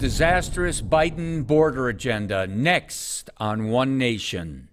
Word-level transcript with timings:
disastrous 0.00 0.80
Biden 0.80 1.46
border 1.46 1.90
agenda 1.90 2.46
next 2.46 3.28
on 3.36 3.68
One 3.68 3.98
Nation. 3.98 4.69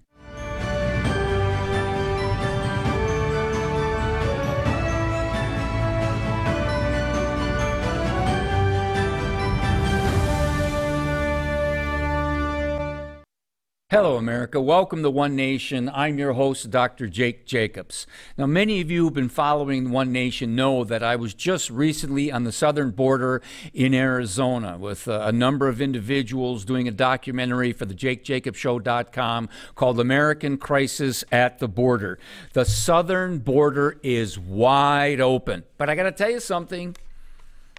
Hello, 13.90 14.18
America. 14.18 14.60
Welcome 14.60 15.02
to 15.04 15.10
One 15.10 15.34
Nation. 15.38 15.90
I'm 15.94 16.20
your 16.20 16.34
host, 16.34 16.70
Dr. 16.70 17.08
Jake 17.08 17.46
Jacobs. 17.46 18.06
Now, 18.38 18.46
many 18.46 18.82
of 18.82 18.92
you 18.92 19.06
who've 19.06 19.14
been 19.14 19.30
following 19.30 19.92
One 19.92 20.12
Nation 20.12 20.58
know 20.58 20.84
that 20.84 21.02
I 21.02 21.16
was 21.16 21.34
just 21.34 21.70
recently 21.70 22.30
on 22.30 22.44
the 22.44 22.52
southern 22.52 22.92
border 22.92 23.42
in 23.74 23.94
Arizona 23.94 24.78
with 24.78 25.08
uh, 25.08 25.22
a 25.22 25.32
number 25.32 25.70
of 25.70 25.80
individuals 25.80 26.66
doing 26.66 26.90
a 26.90 26.92
documentary 26.92 27.72
for 27.72 27.86
the 27.86 27.94
JakeJacobsShow.com 27.94 29.48
called 29.76 30.02
American 30.02 30.58
Crisis 30.58 31.24
at 31.32 31.60
the 31.60 31.70
Border. 31.70 32.20
The 32.52 32.66
southern 32.66 33.40
border 33.40 34.02
is 34.04 34.38
wide 34.38 35.22
open. 35.22 35.64
But 35.78 35.90
I 35.90 35.96
got 35.96 36.04
to 36.04 36.12
tell 36.12 36.30
you 36.30 36.42
something. 36.42 36.98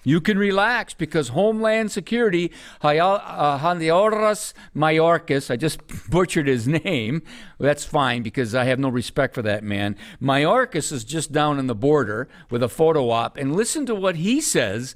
You 0.09 0.23
can 0.23 0.39
relax 0.39 0.95
because 0.95 1.29
Homeland 1.29 1.93
Security, 1.93 2.51
uh, 2.81 3.59
Handioras 3.59 4.55
Mayorkas, 4.75 5.51
I 5.51 5.57
just 5.57 5.83
butchered 6.11 6.49
his 6.49 6.67
name. 6.67 7.21
That's 7.59 7.85
fine 7.85 8.23
because 8.23 8.55
I 8.55 8.65
have 8.65 8.79
no 8.79 8.89
respect 8.89 9.35
for 9.35 9.43
that 9.43 9.63
man. 9.63 9.97
Mayorkas 10.19 10.93
is 10.93 11.05
just 11.05 11.31
down 11.31 11.59
on 11.59 11.67
the 11.67 11.75
border 11.75 12.27
with 12.49 12.63
a 12.63 12.71
photo 12.71 13.11
op, 13.11 13.37
and 13.37 13.55
listen 13.55 13.85
to 13.85 13.95
what 13.95 14.17
he 14.17 14.41
says 14.41 14.95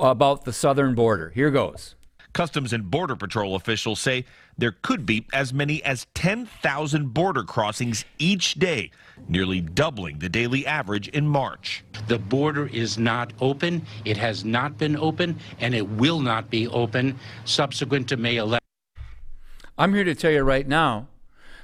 about 0.00 0.46
the 0.46 0.54
southern 0.54 0.94
border. 0.94 1.32
Here 1.34 1.50
goes. 1.50 1.94
Customs 2.32 2.72
and 2.72 2.90
Border 2.90 3.16
Patrol 3.16 3.56
officials 3.56 4.00
say 4.00 4.24
there 4.58 4.76
could 4.82 5.04
be 5.04 5.26
as 5.32 5.52
many 5.52 5.82
as 5.84 6.06
10,000 6.14 7.12
border 7.12 7.42
crossings 7.42 8.04
each 8.18 8.54
day, 8.54 8.90
nearly 9.28 9.60
doubling 9.60 10.18
the 10.18 10.28
daily 10.28 10.66
average 10.66 11.08
in 11.08 11.26
March. 11.26 11.84
The 12.08 12.18
border 12.18 12.66
is 12.68 12.96
not 12.96 13.32
open. 13.40 13.84
It 14.04 14.16
has 14.16 14.44
not 14.44 14.78
been 14.78 14.96
open, 14.96 15.38
and 15.60 15.74
it 15.74 15.88
will 15.88 16.20
not 16.20 16.50
be 16.50 16.68
open 16.68 17.18
subsequent 17.44 18.08
to 18.08 18.16
May 18.16 18.36
11. 18.36 18.60
I'm 19.78 19.92
here 19.92 20.04
to 20.04 20.14
tell 20.14 20.30
you 20.30 20.42
right 20.42 20.66
now, 20.66 21.08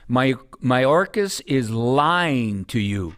my 0.07 0.35
Mayorkas 0.63 1.41
is 1.47 1.71
lying 1.71 2.67
to 2.67 2.79
you. 2.79 3.17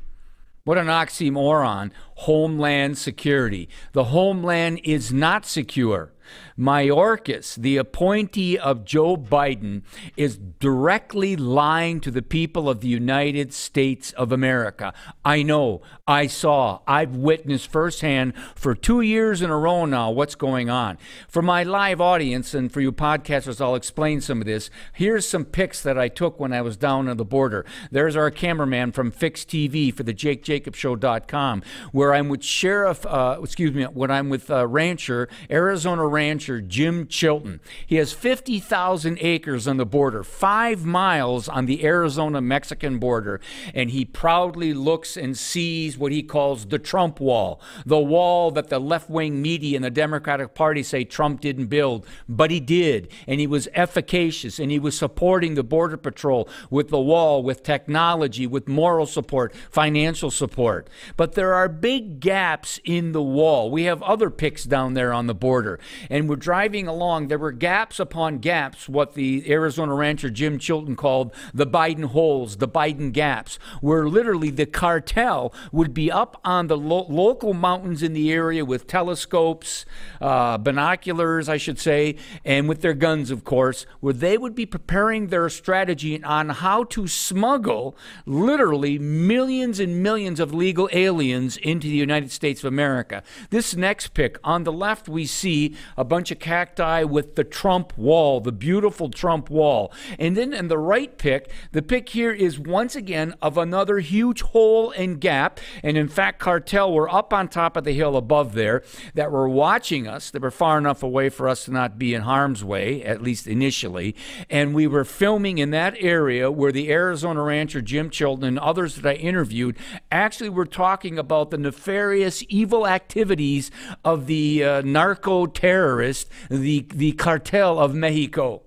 What 0.65 0.79
an 0.79 0.87
oxymoron. 0.87 1.91
Homeland 2.15 2.97
security. 2.97 3.69
The 3.93 4.05
homeland 4.05 4.81
is 4.85 5.13
not 5.13 5.45
secure. 5.45 6.13
Mayorkas, 6.59 7.57
the 7.57 7.77
appointee 7.77 8.57
of 8.57 8.85
Joe 8.85 9.17
Biden, 9.17 9.83
is 10.17 10.37
directly 10.37 11.37
lying 11.37 12.01
to 12.01 12.11
the 12.11 12.23
people 12.23 12.69
of 12.69 12.81
the 12.81 12.89
United 12.89 13.53
States 13.53 14.13
of 14.13 14.31
America. 14.31 14.93
I 15.25 15.43
know, 15.43 15.83
I 16.07 16.29
saw, 16.29 16.81
I've 16.87 17.17
witnessed 17.17 17.71
firsthand 17.71 18.35
for 18.55 18.75
two 18.75 19.01
years 19.01 19.43
in 19.43 19.51
a 19.51 19.59
row 19.59 19.85
now 19.85 20.11
what's 20.11 20.37
going 20.37 20.71
on. 20.71 20.97
For 21.29 21.43
my 21.43 21.65
live 21.65 22.01
audience 22.01 22.55
and 22.55 22.71
for 22.71 22.81
you 22.81 22.93
podcasters, 22.93 23.61
I'll 23.61 23.75
explain 23.75 24.21
some 24.21 24.41
of 24.41 24.47
this. 24.47 24.71
Here's 24.93 25.27
some 25.27 25.45
pics 25.45 25.83
that 25.83 25.99
I 25.99 26.09
took 26.09 26.39
when 26.39 26.53
I 26.53 26.63
was 26.63 26.77
down 26.77 27.09
on 27.09 27.17
the 27.17 27.25
border. 27.25 27.67
There's 27.91 28.15
our 28.15 28.31
cameraman 28.31 28.93
from 28.93 29.11
Fix 29.11 29.45
TV 29.45 29.93
for 29.93 30.05
the 30.05 30.15
JakeJacobsShow.com, 30.15 31.63
where 31.91 32.15
I'm 32.15 32.29
with 32.29 32.45
Sheriff, 32.45 33.05
uh, 33.07 33.41
excuse 33.43 33.73
me, 33.73 33.85
when 33.85 34.11
I'm 34.13 34.29
with 34.29 34.51
uh, 34.51 34.69
Rancher, 34.69 35.29
Arizona 35.51 36.07
rancher 36.07 36.44
Jim 36.49 37.07
Chilton. 37.07 37.61
He 37.87 37.97
has 37.97 38.13
50,000 38.13 39.19
acres 39.21 39.67
on 39.67 39.77
the 39.77 39.87
border, 39.87 40.23
five 40.23 40.85
miles 40.85 41.49
on 41.49 41.67
the 41.67 41.85
Arizona 41.85 42.41
Mexican 42.41 42.99
border, 42.99 43.41
and 43.75 43.91
he 43.91 44.05
proudly 44.05 44.75
looks 44.75 45.17
and 45.17 45.37
sees 45.37 45.97
what 45.97 46.13
he 46.13 46.23
calls 46.23 46.67
the 46.67 46.79
Trump 46.79 47.21
wall, 47.21 47.61
the 47.87 47.99
wall 47.99 48.51
that 48.51 48.69
the 48.69 48.79
left 48.79 49.09
wing 49.09 49.41
media 49.41 49.77
and 49.77 49.85
the 49.85 49.91
Democratic 49.91 50.55
Party 50.55 50.83
say 50.83 51.05
Trump 51.05 51.41
didn't 51.41 51.67
build, 51.67 52.07
but 52.29 52.51
he 52.51 52.61
did, 52.61 53.09
and 53.27 53.41
he 53.41 53.47
was 53.47 53.69
efficacious, 53.75 54.59
and 54.59 54.71
he 54.71 54.79
was 54.79 54.97
supporting 54.97 55.55
the 55.55 55.65
Border 55.65 55.97
Patrol 55.97 56.49
with 56.71 56.89
the 56.89 57.01
wall, 57.01 57.43
with 57.43 57.63
technology, 57.63 58.47
with 58.47 58.69
moral 58.69 59.07
support, 59.07 59.55
financial 59.71 60.31
support. 60.31 60.89
But 61.17 61.33
there 61.33 61.55
are 61.55 61.69
big 61.69 62.21
gaps 62.21 62.81
in 62.85 63.13
the 63.13 63.23
wall. 63.23 63.71
We 63.71 63.85
have 63.85 64.03
other 64.03 64.31
picks 64.31 64.65
down 64.65 64.95
there 64.95 65.13
on 65.13 65.27
the 65.27 65.35
border 65.35 65.79
and 66.11 66.29
we're 66.35 66.39
driving 66.39 66.89
along. 66.89 67.29
There 67.29 67.39
were 67.39 67.53
gaps 67.53 68.01
upon 68.01 68.39
gaps, 68.39 68.89
what 68.89 69.15
the 69.15 69.49
Arizona 69.49 69.95
rancher 69.95 70.31
Jim 70.31 70.59
Chilton 70.59 70.97
called 70.97 71.33
the 71.55 71.65
Biden 71.65 72.07
holes, 72.07 72.57
the 72.57 72.67
Biden 72.67 73.13
gaps, 73.13 73.57
where 73.81 74.09
literally 74.09 74.51
the 74.51 74.67
cartel 74.67 75.55
would 75.71 75.95
be 75.95 76.11
up 76.11 76.41
on 76.45 76.67
the 76.67 76.77
lo- 76.77 77.07
local 77.09 77.55
mountains 77.55 78.03
in 78.03 78.15
the 78.15 78.33
area 78.33 78.65
with 78.65 78.89
telescopes, 78.89 79.87
uh, 80.21 80.59
binoculars, 80.59 81.49
I 81.49 81.57
should 81.57 81.79
say, 81.79 82.17
and 82.45 82.69
with 82.69 82.81
their 82.81 82.95
guns, 82.95 83.31
of 83.31 83.45
course, 83.45 83.87
where 84.01 84.13
they 84.13 84.37
would 84.37 84.57
be 84.57 84.67
preparing 84.67 85.29
their 85.29 85.49
strategy 85.49 86.21
on 86.25 86.49
how 86.49 86.83
to 86.83 87.07
smuggle 87.07 87.97
literally 88.27 88.99
millions 88.99 89.79
and 89.79 90.03
millions 90.03 90.41
of 90.41 90.53
legal 90.53 90.89
aliens 90.93 91.57
into 91.59 91.87
the 91.87 91.95
United 91.95 92.33
States 92.33 92.65
of 92.65 92.67
America. 92.73 93.23
This 93.51 93.77
next 93.77 94.15
pic 94.15 94.37
on 94.43 94.65
the 94.65 94.73
left, 94.73 95.09
we 95.09 95.27
see 95.27 95.77
a 95.97 96.03
bunch 96.03 96.24
of 96.31 96.39
cacti 96.39 97.05
with 97.05 97.35
the 97.35 97.45
Trump 97.45 97.97
wall, 97.97 98.41
the 98.41 98.53
beautiful 98.53 99.11
Trump 99.11 99.51
wall. 99.51 99.93
And 100.19 100.37
then 100.37 100.53
in 100.53 100.69
the 100.69 100.79
right 100.79 101.17
pick, 101.19 101.51
the 101.73 101.83
pick 101.83 102.09
here 102.11 102.33
is 102.33 102.59
once 102.59 102.95
again 102.95 103.35
of 103.43 103.59
another 103.59 103.99
huge 103.99 104.43
hole 104.43 104.91
and 104.93 105.21
gap. 105.21 105.61
And 105.83 105.97
in 105.97 106.09
fact, 106.09 106.39
cartel 106.39 106.93
were 106.93 107.13
up 107.13 107.33
on 107.33 107.49
top 107.49 107.77
of 107.77 107.85
the 107.85 107.93
hill 107.93 108.17
above 108.17 108.55
there 108.55 108.83
that 109.15 109.33
were 109.33 109.49
watching 109.49 110.07
us. 110.07 110.31
They 110.31 110.39
were 110.39 110.51
far 110.51 110.79
enough 110.79 111.03
away 111.03 111.29
for 111.29 111.49
us 111.49 111.65
to 111.65 111.73
not 111.73 111.99
be 111.99 112.15
in 112.15 112.23
harm's 112.23 112.65
way, 112.65 113.03
at 113.03 113.23
least 113.23 113.47
initially. 113.47 114.15
And 114.49 114.75
we 114.75 114.87
were 114.87 115.05
filming 115.05 115.59
in 115.59 115.71
that 115.71 115.95
area 115.99 116.51
where 116.51 116.73
the 116.73 116.91
Arizona 116.91 117.43
rancher 117.43 117.83
Jim 117.83 118.11
Chilton 118.11 118.45
and 118.45 118.59
others 118.59 118.97
that 118.97 119.09
I 119.09 119.15
interviewed 119.15 119.77
actually 120.13 120.51
were 120.51 120.67
talking 120.67 121.19
about 121.19 121.51
the 121.51 121.59
nefarious, 121.59 122.45
evil 122.49 122.87
activities 122.87 123.71
of 124.05 124.27
the 124.27 124.63
uh, 124.63 124.83
narco 124.83 125.47
terrorists, 125.47 126.14
the, 126.51 126.87
the 126.95 127.13
cartel 127.13 127.79
of 127.79 127.95
Mexico. 127.95 128.63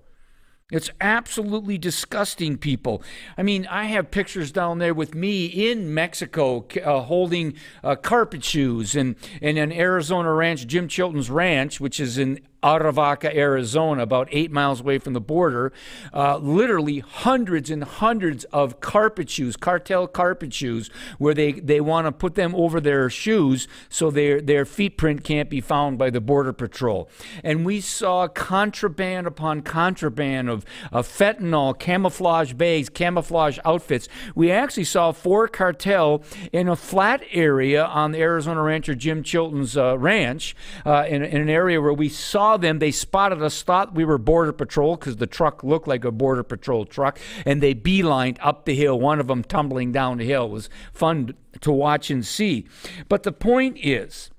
It's 0.70 0.90
absolutely 1.00 1.78
disgusting, 1.78 2.58
people. 2.58 3.02
I 3.38 3.42
mean, 3.42 3.66
I 3.70 3.84
have 3.84 4.10
pictures 4.10 4.52
down 4.52 4.78
there 4.80 4.92
with 4.92 5.14
me 5.14 5.46
in 5.46 5.94
Mexico 5.94 6.66
uh, 6.84 7.00
holding 7.00 7.54
uh, 7.82 7.96
carpet 7.96 8.44
shoes 8.44 8.94
and, 8.94 9.16
and 9.40 9.56
an 9.56 9.72
Arizona 9.72 10.30
ranch, 10.30 10.66
Jim 10.66 10.86
Chilton's 10.86 11.30
ranch, 11.30 11.80
which 11.80 11.98
is 11.98 12.18
in 12.18 12.40
Arivaca, 12.62 13.32
Arizona, 13.34 14.02
about 14.02 14.28
eight 14.32 14.50
miles 14.50 14.80
away 14.80 14.98
from 14.98 15.12
the 15.12 15.20
border, 15.20 15.72
uh, 16.12 16.38
literally 16.38 16.98
hundreds 16.98 17.70
and 17.70 17.84
hundreds 17.84 18.44
of 18.46 18.80
carpet 18.80 19.30
shoes, 19.30 19.56
cartel 19.56 20.08
carpet 20.08 20.52
shoes, 20.52 20.90
where 21.18 21.34
they, 21.34 21.52
they 21.52 21.80
want 21.80 22.06
to 22.06 22.12
put 22.12 22.34
them 22.34 22.54
over 22.56 22.80
their 22.80 23.08
shoes 23.08 23.68
so 23.88 24.10
their, 24.10 24.40
their 24.40 24.64
feet 24.64 24.96
print 24.96 25.22
can't 25.22 25.48
be 25.48 25.60
found 25.60 25.98
by 25.98 26.10
the 26.10 26.20
Border 26.20 26.52
Patrol. 26.52 27.08
And 27.44 27.64
we 27.64 27.80
saw 27.80 28.26
contraband 28.26 29.26
upon 29.26 29.62
contraband 29.62 30.48
of, 30.48 30.64
of 30.90 31.06
fentanyl, 31.06 31.78
camouflage 31.78 32.54
bags, 32.54 32.88
camouflage 32.88 33.58
outfits. 33.64 34.08
We 34.34 34.50
actually 34.50 34.84
saw 34.84 35.12
four 35.12 35.46
cartel 35.46 36.24
in 36.52 36.68
a 36.68 36.76
flat 36.76 37.22
area 37.30 37.84
on 37.84 38.10
the 38.12 38.18
Arizona 38.18 38.62
rancher 38.62 38.96
Jim 38.96 39.22
Chilton's 39.22 39.76
uh, 39.76 39.96
ranch, 39.96 40.56
uh, 40.84 41.04
in, 41.08 41.22
in 41.22 41.40
an 41.42 41.48
area 41.48 41.80
where 41.80 41.92
we 41.92 42.08
saw 42.08 42.47
saw 42.48 42.56
them. 42.56 42.78
They 42.78 42.90
spotted 42.90 43.42
us, 43.42 43.62
thought 43.62 43.94
we 43.94 44.04
were 44.04 44.16
Border 44.16 44.52
Patrol 44.52 44.96
because 44.96 45.16
the 45.16 45.26
truck 45.26 45.62
looked 45.62 45.86
like 45.86 46.04
a 46.04 46.10
Border 46.10 46.42
Patrol 46.42 46.86
truck, 46.86 47.18
and 47.44 47.62
they 47.62 47.74
beelined 47.74 48.38
up 48.40 48.64
the 48.64 48.74
hill, 48.74 48.98
one 48.98 49.20
of 49.20 49.26
them 49.26 49.42
tumbling 49.42 49.92
down 49.92 50.18
the 50.18 50.24
hill. 50.24 50.46
It 50.46 50.52
was 50.52 50.70
fun 50.92 51.34
to 51.60 51.70
watch 51.70 52.10
and 52.10 52.24
see. 52.24 52.66
But 53.08 53.24
the 53.24 53.32
point 53.32 53.76
is, 53.82 54.30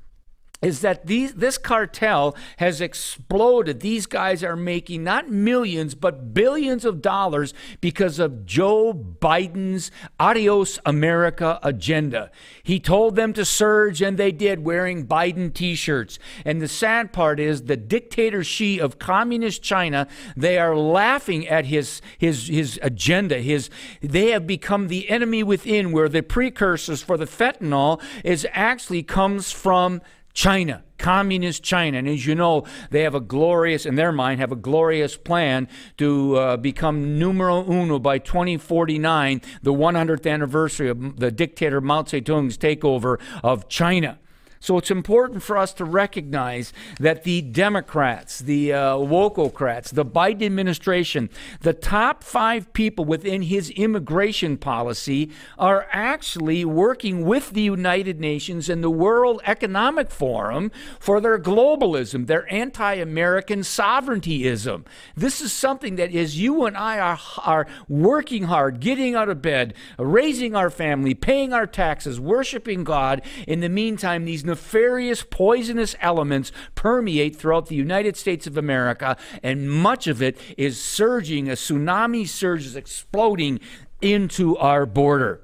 is 0.62 0.82
that 0.82 1.06
these, 1.06 1.34
this 1.34 1.58
cartel 1.58 2.36
has 2.58 2.82
exploded. 2.82 3.80
These 3.80 4.06
guys 4.06 4.44
are 4.44 4.58
making 4.58 5.04
not 5.04 5.30
millions, 5.30 5.96
but 5.96 6.34
billions 6.34 6.84
of 6.84 7.02
dollars 7.02 7.54
because 7.80 8.20
of 8.20 8.46
Joe 8.46 8.94
Biden's 8.94 9.90
Adios 10.20 10.80
America 10.86 11.60
agenda. 11.64 12.30
He 12.62 12.80
told 12.80 13.16
them 13.16 13.32
to 13.34 13.46
surge, 13.46 14.02
and 14.02 14.18
they 14.18 14.32
did, 14.34 14.66
wearing 14.66 15.08
Biden 15.08 15.54
t 15.54 15.76
shirts. 15.76 16.20
And 16.44 16.62
the 16.62 16.68
sad 16.68 17.14
part 17.14 17.40
is 17.40 17.64
the 17.64 17.78
dictator 17.78 18.44
Xi 18.44 18.80
of 18.80 19.00
communist 19.00 19.64
China, 19.64 20.08
they 20.36 20.58
are 20.58 20.76
laughing 20.76 21.48
at 21.48 21.66
his, 21.66 22.02
his, 22.18 22.48
his 22.48 22.80
agenda. 22.82 23.40
His, 23.40 23.70
they 24.02 24.32
have 24.32 24.46
become 24.46 24.88
the 24.88 25.10
enemy 25.10 25.42
within, 25.42 25.94
where 25.94 26.10
the 26.10 26.22
precursors 26.22 27.02
for 27.02 27.16
the 27.16 27.26
fentanyl 27.26 28.02
is 28.26 28.46
actually 28.52 29.04
comes 29.04 29.52
from 29.52 30.02
China, 30.40 30.82
communist 30.98 31.64
China. 31.64 31.98
And 31.98 32.08
as 32.08 32.26
you 32.26 32.34
know, 32.34 32.64
they 32.92 33.02
have 33.02 33.14
a 33.14 33.20
glorious, 33.20 33.86
in 33.86 33.96
their 33.96 34.14
mind, 34.14 34.40
have 34.40 34.54
a 34.54 34.56
glorious 34.56 35.18
plan 35.18 35.68
to 35.98 36.38
uh, 36.38 36.56
become 36.56 37.20
numero 37.20 37.70
uno 37.70 38.00
by 38.00 38.20
2049, 38.20 39.42
the 39.62 39.74
100th 39.74 40.32
anniversary 40.32 40.88
of 40.88 41.20
the 41.20 41.30
dictator 41.30 41.82
Mao 41.82 42.04
Zedong's 42.04 42.58
takeover 42.58 43.20
of 43.44 43.68
China. 43.68 44.18
So 44.60 44.78
it's 44.78 44.92
important 44.92 45.42
for 45.42 45.58
us 45.58 45.74
to 45.74 45.86
recognize 45.86 46.74
that 47.00 47.24
the 47.24 47.42
Democrats, 47.42 48.40
the 48.40 48.74
uh, 48.74 48.96
Wokocrats, 48.98 49.94
the 49.94 50.06
Biden 50.06 50.44
administration, 50.44 51.30
the 51.62 51.74
top 51.74 52.24
five 52.24 52.74
people 52.74 53.06
within 53.06 53.44
his 53.44 53.70
immigration 53.72 54.58
policy 54.58 55.32
are 55.58 55.88
actually 55.92 56.66
working 56.66 57.26
with 57.26 57.52
the 57.52 57.62
United 57.62 58.20
Nations 58.20 58.68
and 58.68 58.84
the 58.84 58.90
World 58.90 59.42
Economic 59.46 60.12
Forum 60.12 60.72
for 61.00 61.22
their 61.22 61.40
globalism, 61.40 62.28
their 62.28 62.52
anti 62.54 62.96
American 62.96 63.60
sovereigntyism. 63.62 64.86
This 65.16 65.40
is 65.40 65.54
something 65.54 65.96
that, 65.96 66.14
as 66.14 66.40
you 66.40 66.66
and 66.66 66.76
I 66.76 67.00
are, 67.00 67.20
are 67.46 67.68
working 67.88 68.44
hard, 68.44 68.82
getting 68.82 69.16
out 69.16 69.30
of 69.30 69.42
bed, 69.42 69.74
raising 69.98 70.54
our 70.54 70.70
family, 70.70 71.14
paying 71.14 71.54
our 71.54 71.68
taxes, 71.68 72.20
worshiping 72.20 72.84
God, 72.84 73.22
in 73.48 73.62
the 73.62 73.70
meantime, 73.70 74.26
these 74.26 74.44
nefarious, 74.50 75.24
poisonous 75.24 75.96
elements 76.02 76.52
permeate 76.76 77.36
throughout 77.36 77.68
the 77.68 77.76
United 77.76 78.18
States 78.18 78.46
of 78.46 78.58
America, 78.58 79.16
and 79.42 79.72
much 79.72 80.08
of 80.08 80.22
it 80.22 80.38
is 80.58 80.82
surging. 80.82 81.48
A 81.50 81.54
tsunami 81.54 82.28
surge 82.28 82.66
is 82.66 82.76
exploding 82.76 83.60
into 84.02 84.58
our 84.58 84.86
border. 84.86 85.42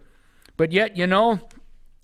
But 0.58 0.72
yet, 0.72 0.98
you 0.98 1.08
know, 1.08 1.40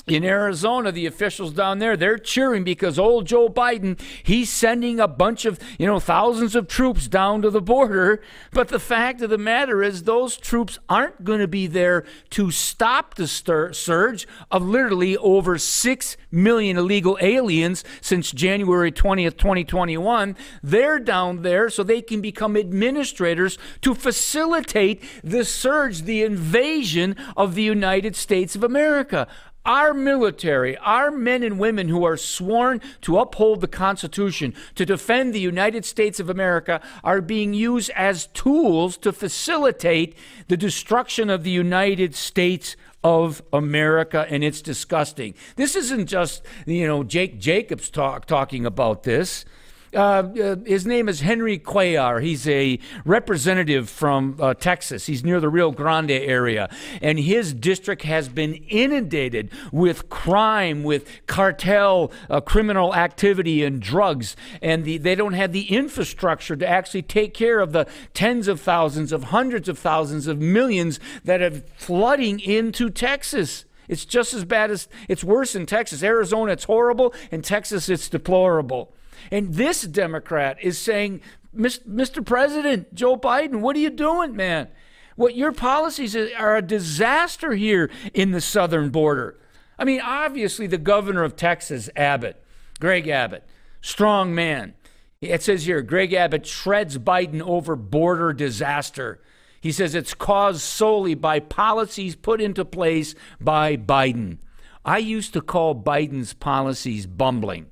in 0.08 0.24
Arizona, 0.24 0.92
the 0.92 1.06
officials 1.06 1.54
down 1.54 1.80
there, 1.80 1.96
they're 1.96 2.18
cheering 2.18 2.64
because 2.64 2.98
old 2.98 3.28
Joe 3.28 3.50
Biden, 3.50 4.00
he's 4.24 4.50
sending 4.50 5.00
a 5.00 5.08
bunch 5.08 5.46
of, 5.46 5.60
you 5.78 5.86
know, 5.86 6.00
thousands 6.00 6.56
of 6.56 6.68
troops 6.68 7.08
down 7.08 7.44
to 7.44 7.52
the 7.52 7.62
border. 7.62 8.22
But 8.52 8.70
the 8.70 8.80
fact 8.80 9.22
of 9.22 9.30
the 9.30 9.38
matter 9.38 9.84
is, 9.84 10.04
those 10.04 10.38
troops 10.38 10.80
aren't 10.90 11.24
going 11.24 11.40
to 11.40 11.48
be 11.48 11.68
there 11.68 12.04
to 12.32 12.50
stop 12.50 13.16
the 13.16 13.28
stir- 13.28 13.74
surge 13.74 14.28
of 14.50 14.64
literally 14.64 15.18
over 15.18 15.58
6 15.58 16.18
million 16.32 16.78
illegal 16.78 17.18
aliens 17.22 17.84
since 18.02 18.32
January 18.32 18.92
20th, 18.92 19.38
2021. 19.38 20.36
They're 20.64 21.00
down 21.00 21.44
there 21.44 21.70
so 21.70 21.84
they 21.84 22.02
can 22.02 22.22
become 22.22 22.58
administrators 22.58 23.60
to 23.82 23.94
facilitate 23.94 25.04
the 25.24 25.46
surge, 25.46 26.04
the 26.04 26.24
invasion 26.24 27.16
of 27.38 27.54
the 27.54 27.64
United 27.64 28.16
States 28.16 28.56
of 28.56 28.64
America. 28.64 29.28
Our 29.66 29.94
military, 29.94 30.76
our 30.78 31.12
men 31.12 31.44
and 31.44 31.60
women 31.60 31.88
who 31.88 32.04
are 32.04 32.18
sworn 32.18 32.82
to 33.02 33.20
uphold 33.20 33.62
the 33.62 33.68
Constitution, 33.68 34.56
to 34.74 34.86
defend 34.86 35.34
the 35.34 35.40
United 35.40 35.86
States 35.86 36.20
of 36.20 36.30
America, 36.30 36.82
are 37.04 37.22
being 37.22 37.54
used 37.54 37.92
as 37.92 38.28
tools 38.28 38.98
to 38.98 39.14
facilitate 39.14 40.18
the 40.48 40.58
destruction 40.58 41.30
of 41.30 41.44
the 41.44 41.52
United 41.52 42.16
States 42.16 42.76
of 43.04 43.42
America, 43.54 44.26
and 44.30 44.44
it's 44.44 44.62
disgusting. 44.62 45.36
This 45.56 45.76
isn't 45.76 46.08
just, 46.08 46.44
you 46.66 46.88
know, 46.88 47.04
Jake 47.04 47.40
Jacobs 47.40 47.90
talk, 47.90 48.26
talking 48.26 48.66
about 48.66 49.04
this. 49.04 49.46
Uh, 49.94 49.98
uh, 49.98 50.56
his 50.66 50.86
name 50.86 51.10
is 51.10 51.20
Henry 51.20 51.60
Cuellar. 51.60 52.22
He's 52.22 52.48
a 52.48 52.80
representative 53.04 53.90
from 53.90 54.38
uh, 54.40 54.54
Texas. 54.54 55.06
He's 55.06 55.24
near 55.24 55.42
the 55.42 55.50
Rio 55.50 55.72
Grande 55.72 56.12
area. 56.12 56.70
And 57.02 57.20
his 57.20 57.54
district 57.54 58.04
has 58.04 58.30
been 58.30 58.54
inundated 58.54 59.52
with 59.72 60.10
crime, 60.10 60.84
with 60.84 61.10
cartel 61.28 62.12
uh, 62.30 62.40
criminal 62.40 62.96
activity 62.96 63.66
and 63.66 63.82
drugs. 63.82 64.38
And 64.62 64.86
the, 64.86 64.98
they 64.98 65.16
don't 65.16 65.34
have 65.34 65.52
the 65.52 65.68
infrastructure 65.76 66.56
to 66.56 66.68
actually 66.68 67.02
take 67.02 67.34
care 67.34 67.60
of 67.60 67.74
the 67.74 67.86
tens 68.14 68.48
of 68.48 68.62
thousands, 68.62 69.12
of 69.12 69.26
hundreds 69.26 69.68
of 69.68 69.78
thousands, 69.78 70.26
of 70.26 70.40
millions 70.40 71.02
that 71.26 71.42
are 71.42 71.62
flooding 71.76 72.40
into 72.40 72.90
Texas. 72.90 73.66
It's 73.90 74.06
just 74.06 74.34
as 74.34 74.46
bad 74.46 74.72
as 74.72 74.88
it's 75.10 75.24
worse 75.24 75.54
in 75.54 75.66
Texas. 75.66 76.02
Arizona, 76.02 76.54
it's 76.54 76.64
horrible. 76.64 77.14
In 77.30 77.42
Texas, 77.42 77.90
it's 77.90 78.08
deplorable. 78.08 78.94
And 79.30 79.54
this 79.54 79.84
Democrat 79.84 80.58
is 80.62 80.78
saying, 80.78 81.22
Mr. 81.56 82.26
President, 82.26 82.94
Joe 82.94 83.18
Biden, 83.18 83.60
what 83.60 83.76
are 83.76 83.80
you 83.80 83.90
doing, 83.90 84.36
man? 84.36 84.70
What 85.16 85.36
your 85.36 85.52
policies 85.52 86.16
are 86.16 86.56
a 86.56 86.62
disaster 86.62 87.54
here 87.54 87.92
in 88.14 88.32
the 88.32 88.42
southern 88.42 88.90
border. 88.90 89.38
I 89.78 89.84
mean, 89.84 90.02
obviously, 90.02 90.68
the 90.68 90.78
governor 90.78 91.24
of 91.24 91.36
Texas, 91.36 91.90
Abbott, 91.96 92.42
Greg 92.80 93.08
Abbott, 93.08 93.44
strong 93.82 94.34
man. 94.34 94.74
It 95.20 95.44
says 95.44 95.66
here 95.66 95.82
Greg 95.82 96.14
Abbott 96.14 96.46
shreds 96.46 96.98
Biden 96.98 97.42
over 97.42 97.76
border 97.76 98.32
disaster. 98.34 99.22
He 99.60 99.72
says 99.72 99.94
it's 99.94 100.14
caused 100.14 100.62
solely 100.62 101.14
by 101.14 101.40
policies 101.40 102.16
put 102.16 102.42
into 102.42 102.66
place 102.66 103.14
by 103.40 103.78
Biden. 103.78 104.40
I 104.84 104.98
used 104.98 105.34
to 105.34 105.42
call 105.42 105.76
Biden's 105.76 106.34
policies 106.34 107.06
bumbling. 107.06 107.71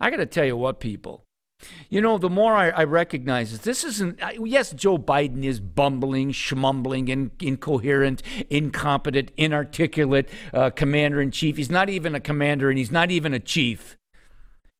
I 0.00 0.10
got 0.10 0.16
to 0.16 0.26
tell 0.26 0.44
you 0.44 0.56
what, 0.56 0.80
people. 0.80 1.24
You 1.88 2.00
know, 2.00 2.18
the 2.18 2.30
more 2.30 2.54
I, 2.54 2.70
I 2.70 2.84
recognize 2.84 3.50
this, 3.50 3.60
this 3.60 3.84
isn't, 3.84 4.20
yes, 4.44 4.70
Joe 4.72 4.96
Biden 4.96 5.44
is 5.44 5.58
bumbling, 5.58 6.30
schmumbling, 6.30 7.08
in, 7.08 7.32
incoherent, 7.40 8.22
incompetent, 8.48 9.32
inarticulate 9.36 10.28
uh, 10.54 10.70
commander 10.70 11.20
in 11.20 11.32
chief. 11.32 11.56
He's 11.56 11.70
not 11.70 11.90
even 11.90 12.14
a 12.14 12.20
commander 12.20 12.70
and 12.70 12.78
he's 12.78 12.92
not 12.92 13.10
even 13.10 13.34
a 13.34 13.40
chief. 13.40 13.96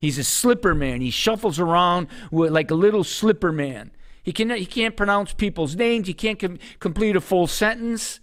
He's 0.00 0.19
a 0.19 0.25
slipper 0.25 0.75
man. 0.75 1.00
He 1.00 1.11
shuffles 1.11 1.59
around 1.59 2.06
with, 2.31 2.53
like 2.53 2.71
a 2.71 2.76
little 2.76 3.03
slipper 3.03 3.50
man. 3.50 3.91
He, 4.23 4.32
can, 4.32 4.50
he 4.50 4.67
can't 4.67 4.97
pronounce 4.97 5.32
people's 5.32 5.75
names, 5.75 6.06
he 6.06 6.14
can't 6.14 6.38
com- 6.38 6.59
complete 6.79 7.17
a 7.17 7.21
full 7.21 7.49
sentence. 7.49 8.21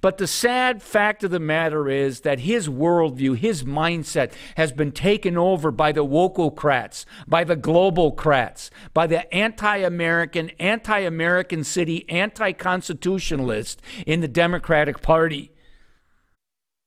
But 0.00 0.18
the 0.18 0.26
sad 0.26 0.82
fact 0.82 1.24
of 1.24 1.30
the 1.30 1.40
matter 1.40 1.88
is 1.88 2.20
that 2.20 2.40
his 2.40 2.68
worldview, 2.68 3.36
his 3.36 3.64
mindset 3.64 4.32
has 4.56 4.72
been 4.72 4.92
taken 4.92 5.36
over 5.36 5.70
by 5.70 5.92
the 5.92 6.04
wokocrats, 6.04 7.04
by 7.26 7.44
the 7.44 7.56
globalcrats, 7.56 8.70
by 8.94 9.06
the 9.06 9.32
anti 9.34 9.78
American, 9.78 10.50
anti 10.58 10.98
American 11.00 11.64
city, 11.64 12.08
anti 12.08 12.52
constitutionalist 12.52 13.80
in 14.06 14.20
the 14.20 14.28
Democratic 14.28 15.02
Party. 15.02 15.52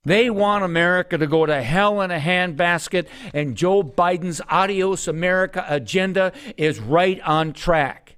They 0.05 0.29
want 0.29 0.65
America 0.65 1.17
to 1.17 1.27
go 1.27 1.45
to 1.45 1.63
hell 1.63 2.01
in 2.01 2.11
a 2.11 2.19
handbasket, 2.19 3.07
and 3.33 3.55
Joe 3.55 3.83
Biden's 3.83 4.41
Adios 4.49 5.07
America 5.07 5.65
agenda 5.69 6.33
is 6.57 6.79
right 6.79 7.21
on 7.21 7.53
track. 7.53 8.17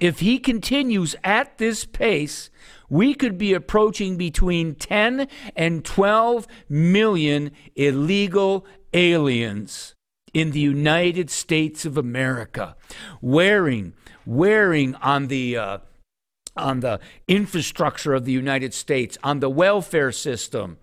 If 0.00 0.20
he 0.20 0.38
continues 0.38 1.16
at 1.24 1.58
this 1.58 1.84
pace, 1.84 2.50
we 2.88 3.14
could 3.14 3.38
be 3.38 3.52
approaching 3.54 4.16
between 4.16 4.74
10 4.74 5.28
and 5.56 5.84
12 5.84 6.46
million 6.68 7.50
illegal 7.76 8.66
aliens 8.92 9.94
in 10.34 10.50
the 10.52 10.60
United 10.60 11.30
States 11.30 11.84
of 11.84 11.96
America 11.96 12.76
wearing 13.20 13.94
wearing 14.26 14.94
on 14.96 15.28
the 15.28 15.56
uh, 15.56 15.78
on 16.56 16.80
the 16.80 17.00
infrastructure 17.28 18.14
of 18.14 18.24
the 18.24 18.32
United 18.32 18.74
States, 18.74 19.16
on 19.22 19.40
the 19.40 19.48
welfare 19.48 20.12
system, 20.12 20.76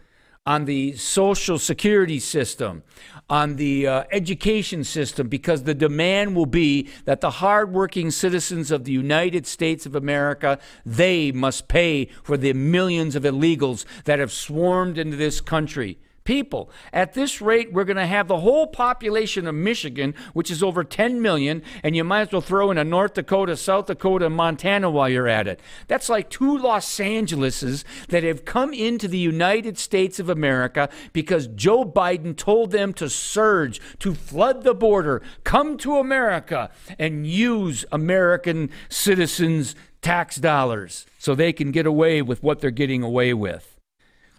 on 0.46 0.66
the 0.66 0.96
social 0.96 1.58
security 1.58 2.20
system, 2.20 2.84
on 3.30 3.56
the 3.56 3.88
uh, 3.88 4.04
education 4.12 4.84
system, 4.84 5.28
because 5.28 5.64
the 5.64 5.74
demand 5.74 6.36
will 6.36 6.46
be 6.46 6.88
that 7.06 7.22
the 7.22 7.32
hardworking 7.32 8.12
citizens 8.12 8.70
of 8.70 8.84
the 8.84 8.92
United 8.92 9.48
States 9.48 9.88
of 9.88 9.96
America, 9.96 10.60
they 10.86 11.32
must 11.32 11.68
pay 11.68 12.06
for 12.24 12.38
the 12.38 12.54
millions 12.54 13.16
of 13.16 13.24
illegals 13.24 13.86
that 14.04 14.20
have 14.20 14.32
swarmed 14.32 14.98
into 15.00 15.18
this 15.18 15.42
country 15.42 15.98
people. 16.26 16.70
At 16.92 17.14
this 17.14 17.40
rate, 17.40 17.72
we're 17.72 17.86
going 17.86 17.96
to 17.96 18.06
have 18.06 18.28
the 18.28 18.40
whole 18.40 18.68
population 18.68 19.48
of 19.48 19.56
Michigan, 19.56 20.14
which 20.34 20.52
is 20.52 20.62
over 20.62 20.84
10 20.84 21.22
million, 21.22 21.62
and 21.84 21.96
you 21.96 22.04
might 22.04 22.22
as 22.22 22.32
well 22.32 22.42
throw 22.42 22.72
in 22.72 22.78
a 22.78 22.84
North 22.84 23.14
Dakota, 23.14 23.56
South 23.56 23.86
Dakota, 23.86 24.26
and 24.26 24.36
Montana 24.36 24.90
while 24.90 25.08
you're 25.08 25.28
at 25.28 25.48
it. 25.48 25.62
That's 25.88 26.10
like 26.10 26.30
two 26.30 26.58
Los 26.58 27.00
Angeleses 27.00 27.86
that 28.10 28.24
have 28.24 28.44
come 28.44 28.74
into 28.74 29.08
the 29.08 29.18
United 29.18 29.78
States 29.78 30.20
of 30.20 30.30
America 30.30 30.90
because 31.14 31.48
Joe 31.48 31.86
Biden 31.86 32.36
told 32.36 32.72
them 32.72 32.92
to 32.94 33.10
surge, 33.10 33.80
to 34.00 34.14
flood 34.14 34.64
the 34.64 34.74
border, 34.74 35.22
come 35.44 35.78
to 35.78 35.98
America, 35.98 36.72
and 37.00 37.28
use 37.28 37.86
American 37.92 38.72
citizens' 38.90 39.76
tax 40.02 40.38
dollars 40.38 41.06
so 41.18 41.34
they 41.36 41.54
can 41.54 41.72
get 41.72 41.86
away 41.86 42.22
with 42.22 42.44
what 42.44 42.60
they're 42.60 42.72
getting 42.72 43.04
away 43.04 43.34
with. 43.34 43.80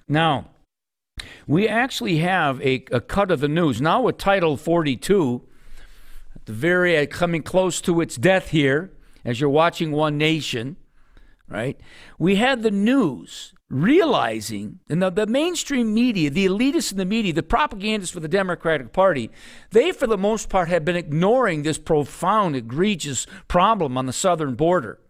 Now, 0.09 0.51
we 1.47 1.69
actually 1.69 2.19
have 2.19 2.61
a, 2.61 2.85
a 2.91 3.01
cut 3.01 3.31
of 3.31 3.41
the 3.41 3.49
news 3.49 3.81
now 3.81 4.03
with 4.03 4.19
Title 4.19 4.57
42, 4.57 5.43
the 6.45 6.53
very 6.53 6.97
uh, 6.99 7.07
coming 7.07 7.43
close 7.43 7.81
to 7.83 8.01
its 8.01 8.17
death 8.17 8.51
here, 8.51 8.93
as 9.25 9.41
you're 9.41 9.51
watching 9.51 9.93
One 9.93 10.19
Nation. 10.19 10.77
right? 11.49 11.79
We 12.19 12.37
had 12.37 12.63
the 12.63 12.71
news 12.71 13.55
realizing, 13.69 14.81
and 14.89 15.03
the, 15.03 15.11
the 15.11 15.27
mainstream 15.27 15.95
media, 15.95 16.31
the 16.31 16.47
elitists 16.47 16.93
in 16.93 16.99
the 16.99 17.05
media, 17.05 17.33
the 17.33 17.43
propagandists 17.43 18.13
for 18.13 18.21
the 18.21 18.29
Democratic 18.29 18.93
Party, 18.93 19.31
they, 19.71 19.93
for 19.93 20.07
the 20.07 20.19
most 20.19 20.49
part, 20.49 20.69
have 20.69 20.85
been 20.85 20.97
ignoring 20.97 21.63
this 21.63 21.79
profound, 21.79 22.55
egregious 22.55 23.27
problem 23.49 23.97
on 23.97 24.07
the 24.07 24.13
southern 24.13 24.55
border. 24.55 25.01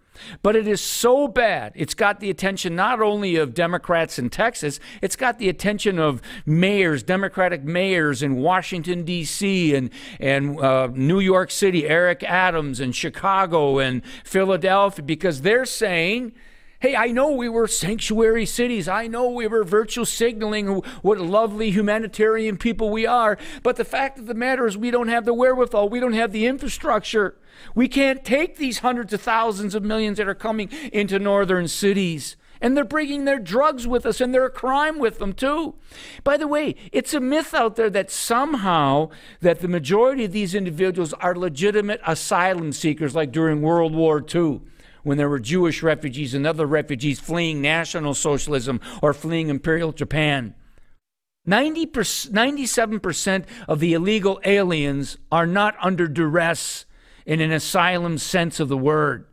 But 0.43 0.57
it 0.57 0.67
is 0.67 0.81
so 0.81 1.29
bad. 1.29 1.73
It's 1.75 1.95
got 1.95 2.21
the 2.21 2.31
attention 2.31 2.77
not 2.77 3.01
only 3.01 3.37
of 3.37 3.55
Democrats 3.55 4.19
in 4.19 4.31
Texas, 4.31 4.81
it's 5.03 5.17
got 5.17 5.39
the 5.39 5.49
attention 5.49 5.99
of 5.99 6.23
mayors, 6.45 7.03
Democratic 7.03 7.65
mayors 7.65 8.23
in 8.23 8.37
Washington, 8.37 9.05
D.C., 9.05 9.75
and, 9.75 9.91
and 10.21 10.61
uh, 10.61 10.89
New 10.93 11.21
York 11.21 11.51
City, 11.51 11.87
Eric 11.87 12.23
Adams, 12.25 12.81
and 12.81 12.95
Chicago, 12.95 13.79
and 13.79 14.03
Philadelphia, 14.25 15.05
because 15.05 15.43
they're 15.43 15.65
saying, 15.65 16.33
Hey, 16.79 16.95
I 16.95 17.07
know 17.07 17.31
we 17.33 17.49
were 17.49 17.67
sanctuary 17.67 18.45
cities. 18.45 18.87
I 18.87 19.07
know 19.07 19.31
we 19.31 19.47
were 19.47 19.65
virtual 19.65 20.05
signaling 20.05 20.67
what 21.01 21.19
lovely 21.19 21.71
humanitarian 21.71 22.59
people 22.59 22.91
we 22.91 23.07
are. 23.07 23.39
But 23.63 23.77
the 23.77 23.85
fact 23.85 24.19
of 24.19 24.27
the 24.27 24.35
matter 24.35 24.67
is, 24.67 24.77
we 24.77 24.91
don't 24.91 25.09
have 25.09 25.25
the 25.25 25.33
wherewithal. 25.33 25.89
We 25.89 26.01
don't 26.01 26.13
have 26.13 26.33
the 26.33 26.45
infrastructure. 26.45 27.37
We 27.75 27.89
can't 27.89 28.25
take 28.27 28.57
these 28.57 28.81
hundreds 28.81 29.15
of 29.15 29.23
thousands 29.23 29.75
of 29.75 29.85
millions 29.85 30.19
that 30.19 30.29
are 30.29 30.35
coming 30.35 30.69
into 30.93 31.19
northern 31.19 31.67
cities. 31.67 32.37
And 32.61 32.77
they're 32.77 32.85
bringing 32.85 33.25
their 33.25 33.39
drugs 33.39 33.87
with 33.87 34.05
us 34.05 34.21
and 34.21 34.35
their 34.35 34.51
crime 34.51 34.99
with 34.99 35.19
them 35.19 35.33
too. 35.33 35.75
By 36.25 36.37
the 36.37 36.49
way, 36.49 36.75
it's 36.93 37.15
a 37.15 37.21
myth 37.21 37.55
out 37.55 37.77
there 37.77 37.91
that 37.91 38.11
somehow 38.11 39.11
that 39.41 39.61
the 39.61 39.69
majority 39.69 40.25
of 40.25 40.33
these 40.33 40.55
individuals 40.55 41.15
are 41.15 41.35
legitimate 41.35 42.01
asylum 42.07 42.73
seekers 42.73 43.15
like 43.15 43.33
during 43.33 43.63
World 43.63 43.95
War 43.95 44.23
II 44.35 44.61
when 45.07 45.19
there 45.19 45.29
were 45.29 45.39
Jewish 45.39 45.85
refugees 45.85 46.35
and 46.35 46.45
other 46.45 46.67
refugees 46.67 47.21
fleeing 47.21 47.61
National 47.61 48.13
Socialism 48.13 48.81
or 49.01 49.15
fleeing 49.15 49.51
Imperial 49.51 49.93
Japan. 49.93 50.53
90 51.45 51.87
97% 51.87 53.45
of 53.69 53.79
the 53.79 53.95
illegal 53.95 54.41
aliens 54.45 55.17
are 55.31 55.47
not 55.47 55.77
under 55.81 56.09
duress 56.09 56.87
in 57.25 57.41
an 57.41 57.53
asylum 57.53 58.19
sense 58.19 58.59
of 58.59 58.69
the 58.69 58.77
word. 58.77 59.29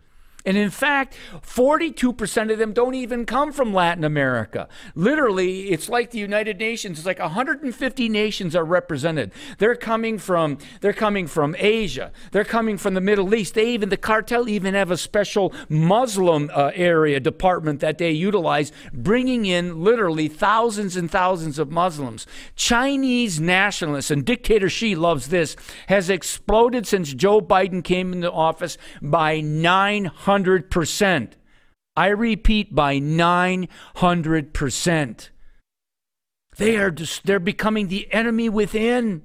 And 0.46 0.58
in 0.58 0.70
fact, 0.70 1.16
42% 1.42 2.52
of 2.52 2.58
them 2.58 2.74
don't 2.74 2.96
even 2.96 3.26
come 3.26 3.54
from 3.54 3.74
Latin 3.74 4.04
America. 4.04 4.68
Literally, 4.94 5.72
it's 5.72 5.88
like 5.88 6.12
the 6.12 6.20
United 6.20 6.60
Nations. 6.60 6.98
It's 6.98 7.06
like 7.06 7.20
150 7.20 8.10
nations 8.10 8.54
are 8.56 8.66
represented. 8.66 9.32
They're 9.58 9.76
coming 9.76 10.18
from 10.18 10.58
they're 10.82 10.92
coming 10.92 11.28
from 11.28 11.56
Asia. 11.58 12.12
They're 12.32 12.44
coming 12.44 12.78
from 12.78 12.94
the 12.94 13.02
Middle 13.02 13.34
East. 13.34 13.54
They 13.54 13.70
even 13.70 13.88
the 13.88 13.98
cartel 13.98 14.50
even 14.50 14.74
have 14.74 14.92
a 14.92 14.98
special 14.98 15.54
Muslim 15.70 16.52
uh, 16.54 16.72
area 16.76 17.22
department 17.22 17.80
that 17.80 17.98
they 17.98 18.12
utilize, 18.12 18.74
bringing 18.94 19.46
in 19.46 19.82
literally 19.82 20.28
thousands 20.28 20.98
and 20.98 21.10
thousands 21.10 21.58
of 21.58 21.72
Muslims. 21.72 22.28
Chinese 22.56 23.40
nationalists 23.40 24.12
and 24.12 24.26
dictator 24.26 24.70
Xi 24.70 24.94
loves 24.96 25.30
this 25.30 25.56
has 25.88 26.10
exploded 26.10 26.86
since 26.86 27.14
Joe 27.14 27.40
Biden 27.40 27.82
came 27.84 28.12
into 28.12 28.32
office 28.32 28.78
by 29.02 29.40
900 29.40 30.33
900%. 30.40 31.34
I 31.96 32.08
repeat, 32.08 32.74
by 32.74 33.00
900%. 33.00 35.30
They 36.58 36.78
are 36.78 36.90
just, 36.92 37.25
they're 37.25 37.40
becoming 37.40 37.88
the 37.88 38.13
enemy 38.13 38.50
within. 38.50 39.24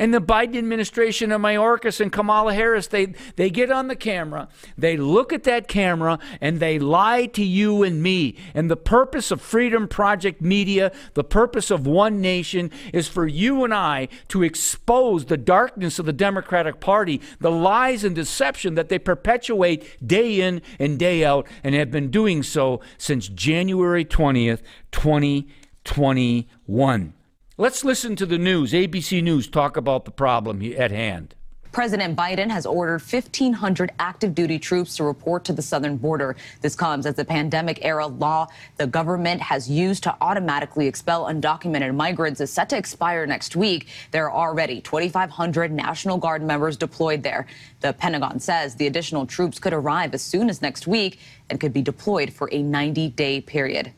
And 0.00 0.12
the 0.14 0.20
Biden 0.20 0.56
administration 0.56 1.30
and 1.30 1.44
Mayorkas 1.44 2.00
and 2.00 2.10
Kamala 2.10 2.54
Harris, 2.54 2.86
they, 2.86 3.12
they 3.36 3.50
get 3.50 3.70
on 3.70 3.88
the 3.88 3.94
camera, 3.94 4.48
they 4.78 4.96
look 4.96 5.30
at 5.30 5.44
that 5.44 5.68
camera, 5.68 6.18
and 6.40 6.58
they 6.58 6.78
lie 6.78 7.26
to 7.26 7.44
you 7.44 7.82
and 7.82 8.02
me. 8.02 8.34
And 8.54 8.70
the 8.70 8.78
purpose 8.78 9.30
of 9.30 9.42
Freedom 9.42 9.86
Project 9.86 10.40
Media, 10.40 10.90
the 11.12 11.22
purpose 11.22 11.70
of 11.70 11.86
One 11.86 12.22
Nation, 12.22 12.70
is 12.94 13.08
for 13.08 13.26
you 13.26 13.62
and 13.62 13.74
I 13.74 14.08
to 14.28 14.42
expose 14.42 15.26
the 15.26 15.36
darkness 15.36 15.98
of 15.98 16.06
the 16.06 16.14
Democratic 16.14 16.80
Party, 16.80 17.20
the 17.38 17.50
lies 17.50 18.02
and 18.02 18.16
deception 18.16 18.76
that 18.76 18.88
they 18.88 18.98
perpetuate 18.98 20.06
day 20.06 20.40
in 20.40 20.62
and 20.78 20.98
day 20.98 21.26
out, 21.26 21.46
and 21.62 21.74
have 21.74 21.90
been 21.90 22.10
doing 22.10 22.42
so 22.42 22.80
since 22.96 23.28
January 23.28 24.06
20th, 24.06 24.62
2021. 24.92 27.12
Let's 27.60 27.84
listen 27.84 28.16
to 28.16 28.24
the 28.24 28.38
news. 28.38 28.72
ABC 28.72 29.22
News 29.22 29.46
talk 29.46 29.76
about 29.76 30.06
the 30.06 30.10
problem 30.10 30.62
at 30.78 30.90
hand. 30.90 31.34
President 31.72 32.16
Biden 32.16 32.48
has 32.48 32.64
ordered 32.64 33.02
1,500 33.02 33.92
active 33.98 34.34
duty 34.34 34.58
troops 34.58 34.96
to 34.96 35.04
report 35.04 35.44
to 35.44 35.52
the 35.52 35.60
southern 35.60 35.98
border. 35.98 36.36
This 36.62 36.74
comes 36.74 37.04
as 37.04 37.16
the 37.16 37.24
pandemic 37.26 37.84
era 37.84 38.06
law 38.06 38.46
the 38.78 38.86
government 38.86 39.42
has 39.42 39.68
used 39.68 40.02
to 40.04 40.16
automatically 40.22 40.86
expel 40.86 41.26
undocumented 41.26 41.94
migrants 41.94 42.40
is 42.40 42.50
set 42.50 42.70
to 42.70 42.78
expire 42.78 43.26
next 43.26 43.54
week. 43.56 43.88
There 44.10 44.30
are 44.30 44.48
already 44.48 44.80
2,500 44.80 45.70
National 45.70 46.16
Guard 46.16 46.42
members 46.42 46.78
deployed 46.78 47.22
there. 47.22 47.46
The 47.80 47.92
Pentagon 47.92 48.40
says 48.40 48.74
the 48.74 48.86
additional 48.86 49.26
troops 49.26 49.58
could 49.58 49.74
arrive 49.74 50.14
as 50.14 50.22
soon 50.22 50.48
as 50.48 50.62
next 50.62 50.86
week 50.86 51.18
and 51.50 51.60
could 51.60 51.74
be 51.74 51.82
deployed 51.82 52.32
for 52.32 52.48
a 52.52 52.62
90 52.62 53.10
day 53.10 53.42
period. 53.42 53.92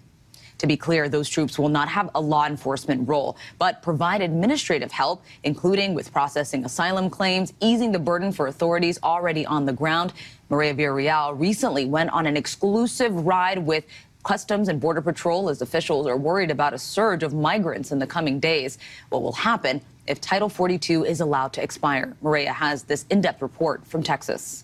To 0.63 0.69
be 0.69 0.77
clear, 0.77 1.09
those 1.09 1.29
troops 1.29 1.59
will 1.59 1.69
not 1.69 1.89
have 1.89 2.09
a 2.15 2.21
law 2.21 2.47
enforcement 2.47 3.09
role, 3.09 3.37
but 3.59 3.83
provide 3.83 4.21
administrative 4.21 4.93
help, 4.93 5.25
including 5.43 5.93
with 5.93 6.13
processing 6.13 6.65
asylum 6.65 7.11
claims, 7.11 7.53
easing 7.59 7.91
the 7.91 7.99
burden 7.99 8.31
for 8.31 8.47
authorities 8.47 8.97
already 9.03 9.45
on 9.45 9.67
the 9.67 9.73
ground. 9.73 10.13
Maria 10.51 10.73
Villarreal 10.73 11.37
recently 11.37 11.85
went 11.85 12.11
on 12.11 12.27
an 12.27 12.37
exclusive 12.37 13.13
ride 13.27 13.59
with 13.59 13.83
Customs 14.23 14.69
and 14.69 14.81
Border 14.81 15.03
Patrol 15.03 15.49
as 15.49 15.63
officials 15.63 16.07
are 16.07 16.17
worried 16.17 16.53
about 16.53 16.75
a 16.75 16.79
surge 16.79 17.25
of 17.25 17.35
migrants 17.35 17.91
in 17.91 17.99
the 17.99 18.07
coming 18.07 18.39
days. 18.39 18.79
What 19.09 19.23
will 19.23 19.33
happen 19.33 19.81
if 20.07 20.21
Title 20.21 20.49
42 20.49 21.05
is 21.05 21.21
allowed 21.21 21.53
to 21.55 21.63
expire? 21.65 22.17
Maria 22.23 22.53
has 22.53 22.85
this 22.85 23.05
in 23.11 23.21
depth 23.21 23.43
report 23.43 23.85
from 23.85 24.05
Texas. 24.05 24.63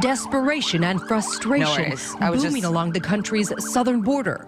Desperation 0.00 0.84
and 0.84 1.00
frustration 1.02 1.94
no 2.20 2.32
booming 2.32 2.62
just... 2.62 2.64
along 2.64 2.92
the 2.92 3.00
country's 3.00 3.52
southern 3.72 4.00
border. 4.00 4.46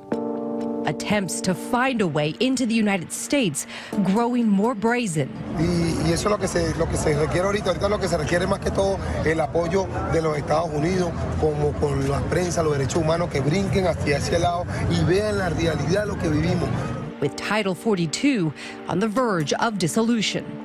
Attempts 0.87 1.40
to 1.42 1.54
find 1.54 2.00
a 2.00 2.06
way 2.06 2.34
into 2.40 2.66
the 2.66 2.75
United 2.75 3.12
States 3.12 3.66
growing 4.04 4.49
more 4.49 4.75
brazen. 4.75 5.28
Y, 5.58 6.10
eso 6.12 6.28
es 6.28 6.30
lo 6.30 6.38
que, 6.38 6.49
se, 6.49 6.75
lo 6.78 6.87
que 6.87 6.96
se 6.96 7.14
requiere 7.14 7.46
ahorita. 7.46 7.70
Ahorita 7.70 7.88
lo 7.88 7.99
que 7.99 8.08
se 8.08 8.16
requiere 8.16 8.46
más 8.46 8.60
que 8.60 8.70
todo 8.70 8.99
el 9.25 9.40
apoyo 9.40 9.87
de 10.12 10.22
los 10.22 10.37
Estados 10.37 10.70
Unidos, 10.72 11.10
como 11.40 11.72
con 11.72 12.08
la 12.08 12.20
prensa, 12.20 12.62
los 12.62 12.72
derechos 12.72 13.02
humanos, 13.02 13.28
que 13.30 13.40
brinquen 13.40 13.87
hacia 13.87 14.18
ese 14.18 14.38
lado 14.38 14.64
y 14.90 15.04
vean 15.04 15.38
la 15.38 15.49
realidad 15.49 16.02
de 16.02 16.06
lo 16.06 16.18
que 16.18 16.28
vivimos. 16.28 16.68
With 17.20 17.37
Title 17.37 17.75
42 17.75 18.52
on 18.88 19.00
the 19.00 19.08
verge 19.08 19.52
of 19.60 19.78
dissolution. 19.78 20.60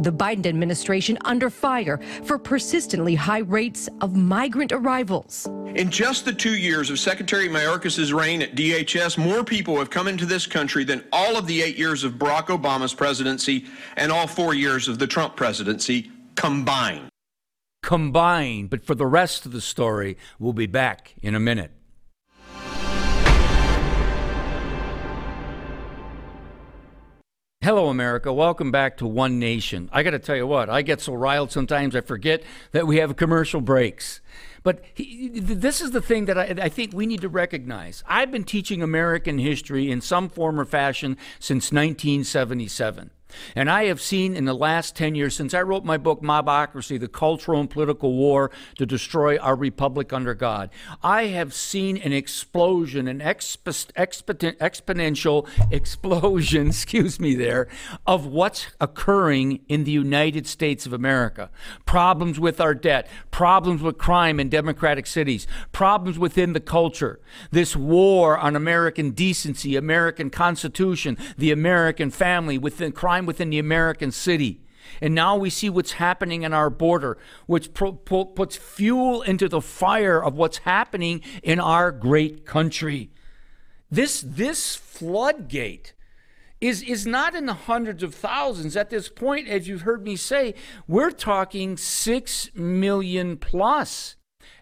The 0.00 0.12
Biden 0.12 0.46
administration 0.46 1.16
under 1.24 1.48
fire 1.48 1.98
for 2.24 2.38
persistently 2.38 3.14
high 3.14 3.40
rates 3.40 3.88
of 4.00 4.14
migrant 4.14 4.72
arrivals. 4.72 5.48
In 5.74 5.90
just 5.90 6.24
the 6.24 6.32
two 6.32 6.56
years 6.56 6.90
of 6.90 6.98
Secretary 6.98 7.48
Mayorkas' 7.48 8.12
reign 8.12 8.42
at 8.42 8.54
DHS, 8.54 9.16
more 9.16 9.44
people 9.44 9.78
have 9.78 9.90
come 9.90 10.08
into 10.08 10.26
this 10.26 10.46
country 10.46 10.84
than 10.84 11.04
all 11.12 11.36
of 11.36 11.46
the 11.46 11.62
eight 11.62 11.76
years 11.76 12.04
of 12.04 12.14
Barack 12.14 12.46
Obama's 12.46 12.94
presidency 12.94 13.66
and 13.96 14.10
all 14.10 14.26
four 14.26 14.54
years 14.54 14.88
of 14.88 14.98
the 14.98 15.06
Trump 15.06 15.36
presidency 15.36 16.10
combined. 16.34 17.08
Combined. 17.82 18.70
But 18.70 18.84
for 18.84 18.94
the 18.94 19.06
rest 19.06 19.46
of 19.46 19.52
the 19.52 19.60
story, 19.60 20.16
we'll 20.38 20.52
be 20.52 20.66
back 20.66 21.14
in 21.22 21.34
a 21.34 21.40
minute. 21.40 21.75
Hello, 27.66 27.88
America. 27.88 28.32
Welcome 28.32 28.70
back 28.70 28.98
to 28.98 29.08
One 29.08 29.40
Nation. 29.40 29.90
I 29.92 30.04
got 30.04 30.12
to 30.12 30.20
tell 30.20 30.36
you 30.36 30.46
what, 30.46 30.70
I 30.70 30.82
get 30.82 31.00
so 31.00 31.14
riled 31.14 31.50
sometimes 31.50 31.96
I 31.96 32.00
forget 32.00 32.44
that 32.70 32.86
we 32.86 32.98
have 32.98 33.16
commercial 33.16 33.60
breaks. 33.60 34.20
But 34.66 34.80
he, 34.94 35.28
this 35.28 35.80
is 35.80 35.92
the 35.92 36.00
thing 36.00 36.24
that 36.24 36.36
I, 36.36 36.64
I, 36.64 36.68
think 36.68 36.92
we 36.92 37.06
need 37.06 37.20
to 37.20 37.28
recognize. 37.28 38.02
I've 38.04 38.32
been 38.32 38.42
teaching 38.42 38.82
American 38.82 39.38
history 39.38 39.92
in 39.92 40.00
some 40.00 40.28
form 40.28 40.58
or 40.58 40.64
fashion 40.64 41.16
since 41.38 41.70
1977. 41.70 43.12
And 43.54 43.70
I 43.70 43.84
have 43.84 44.00
seen 44.00 44.36
in 44.36 44.44
the 44.44 44.54
last 44.54 44.96
10 44.96 45.14
years, 45.14 45.34
since 45.34 45.54
I 45.54 45.62
wrote 45.62 45.84
my 45.84 45.96
book, 45.96 46.22
Mobocracy 46.22 46.98
The 46.98 47.08
Cultural 47.08 47.60
and 47.60 47.70
Political 47.70 48.12
War 48.12 48.50
to 48.76 48.86
Destroy 48.86 49.36
Our 49.38 49.56
Republic 49.56 50.12
Under 50.12 50.34
God, 50.34 50.70
I 51.02 51.26
have 51.26 51.52
seen 51.54 51.96
an 51.98 52.12
explosion, 52.12 53.08
an 53.08 53.20
exp- 53.20 53.92
exp- 53.92 54.56
exponential 54.58 55.48
explosion, 55.72 56.66
excuse 56.68 57.18
me, 57.18 57.34
there, 57.34 57.68
of 58.06 58.26
what's 58.26 58.68
occurring 58.80 59.60
in 59.68 59.84
the 59.84 59.90
United 59.90 60.46
States 60.46 60.86
of 60.86 60.92
America. 60.92 61.50
Problems 61.84 62.38
with 62.38 62.60
our 62.60 62.74
debt, 62.74 63.08
problems 63.30 63.82
with 63.82 63.98
crime 63.98 64.38
in 64.40 64.48
democratic 64.56 65.06
cities, 65.06 65.46
problems 65.70 66.18
within 66.18 66.54
the 66.54 66.60
culture, 66.60 67.20
this 67.50 67.76
war 67.76 68.38
on 68.38 68.56
American 68.56 69.10
decency, 69.10 69.76
American 69.76 70.30
Constitution, 70.30 71.18
the 71.36 71.52
American 71.52 72.10
family, 72.10 72.56
within 72.56 72.92
crime 72.92 73.26
within 73.26 73.50
the 73.50 73.58
American 73.58 74.10
city. 74.10 74.62
And 75.02 75.14
now 75.14 75.36
we 75.36 75.50
see 75.50 75.68
what's 75.68 75.92
happening 75.92 76.42
in 76.42 76.54
our 76.54 76.70
border, 76.70 77.18
which 77.44 77.74
pro- 77.74 77.92
pu- 77.92 78.32
puts 78.34 78.56
fuel 78.56 79.20
into 79.20 79.46
the 79.46 79.60
fire 79.60 80.24
of 80.24 80.34
what's 80.34 80.58
happening 80.58 81.20
in 81.42 81.60
our 81.60 81.92
great 81.92 82.46
country. 82.46 83.10
This, 83.90 84.24
this 84.26 84.74
floodgate 84.74 85.92
is, 86.60 86.82
is 86.82 87.06
not 87.06 87.34
in 87.34 87.46
the 87.46 87.54
hundreds 87.54 88.02
of 88.02 88.14
thousands. 88.14 88.76
At 88.76 88.90
this 88.90 89.08
point, 89.08 89.48
as 89.48 89.68
you've 89.68 89.82
heard 89.82 90.02
me 90.02 90.16
say, 90.16 90.54
we're 90.88 91.10
talking 91.10 91.76
6 91.76 92.50
million 92.54 93.36
plus. 93.36 94.16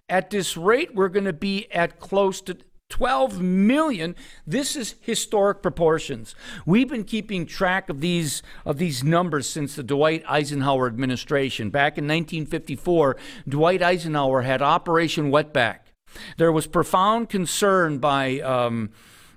At 0.08 0.30
this 0.30 0.56
rate, 0.56 0.94
we're 0.94 1.08
going 1.08 1.24
to 1.24 1.32
be 1.32 1.70
at 1.72 1.98
close 1.98 2.40
to 2.42 2.58
12 2.90 3.40
million. 3.40 4.14
This 4.46 4.76
is 4.76 4.96
historic 5.00 5.62
proportions. 5.62 6.34
We've 6.66 6.88
been 6.88 7.04
keeping 7.04 7.46
track 7.46 7.88
of 7.88 8.00
these 8.00 8.42
of 8.66 8.78
these 8.78 9.02
numbers 9.02 9.48
since 9.48 9.74
the 9.74 9.82
Dwight 9.82 10.22
Eisenhower 10.28 10.86
administration. 10.86 11.70
Back 11.70 11.96
in 11.96 12.04
1954, 12.04 13.16
Dwight 13.48 13.82
Eisenhower 13.82 14.42
had 14.42 14.60
Operation 14.60 15.30
Wetback. 15.30 15.78
There 16.36 16.52
was 16.52 16.66
profound 16.66 17.28
concern 17.28 17.98
by 17.98 18.40
um, 18.40 18.90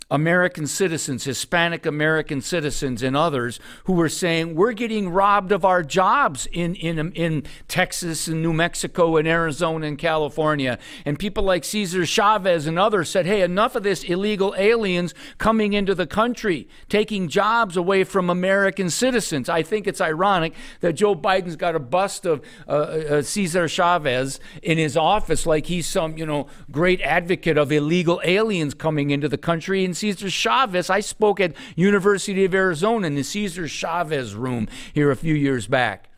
American 0.10 0.66
citizens, 0.68 1.26
Hispanic 1.26 1.86
American 1.86 2.40
citizens, 2.40 3.04
and 3.04 3.18
others 3.18 3.60
who 3.84 3.94
were 3.94 4.08
saying 4.08 4.56
we're 4.56 4.72
getting 4.72 5.10
robbed 5.10 5.52
of 5.52 5.66
our 5.66 5.84
jobs 5.84 6.48
in, 6.54 6.76
in, 6.76 7.12
in 7.12 7.44
Texas 7.68 8.30
and 8.30 8.42
New 8.42 8.54
Mexico 8.54 9.18
and 9.18 9.28
Arizona 9.28 9.86
and 9.88 9.98
California. 9.98 10.80
And 11.04 11.20
people 11.20 11.44
like 11.44 11.66
Cesar 11.66 12.06
Chavez 12.06 12.68
and 12.68 12.80
others 12.80 13.10
said, 13.10 13.26
hey, 13.26 13.42
enough 13.42 13.76
of 13.76 13.84
this 13.84 14.06
illegal 14.06 14.56
aliens 14.58 15.14
coming 15.40 15.74
into 15.74 15.94
the 15.94 16.08
country, 16.08 16.70
taking 16.88 17.28
jobs 17.28 17.76
away 17.76 18.06
from 18.06 18.30
American 18.30 18.90
citizens. 18.90 19.50
I 19.50 19.62
think 19.62 19.88
it's 19.88 20.00
ironic 20.00 20.54
that 20.80 20.94
Joe 20.94 21.16
Biden's 21.16 21.58
got 21.58 21.76
a 21.76 21.80
bust 21.80 22.26
of 22.26 22.42
uh, 22.66 22.72
uh, 22.72 23.22
Cesar 23.24 23.68
Chavez 23.68 24.40
in 24.64 24.78
his 24.78 24.96
office 24.96 25.46
like 25.46 25.66
he's 25.66 25.86
some, 25.86 26.18
you 26.18 26.26
know, 26.26 26.48
great 26.72 27.02
advocate 27.02 27.58
of 27.58 27.74
illegal 27.74 28.22
aliens 28.24 28.74
coming 28.74 29.10
into 29.10 29.28
the 29.28 29.38
country. 29.38 29.84
And 29.84 29.97
Cesar 29.98 30.30
Chavez. 30.30 30.90
I 30.90 31.02
spoke 31.02 31.40
at 31.40 31.54
University 31.76 32.46
of 32.46 32.54
Arizona 32.54 33.08
in 33.08 33.16
the 33.16 33.24
Cesar 33.24 33.68
Chavez 33.68 34.36
room 34.36 34.68
here 34.94 35.12
a 35.12 35.16
few 35.16 35.34
years 35.34 35.68
back. 35.68 36.10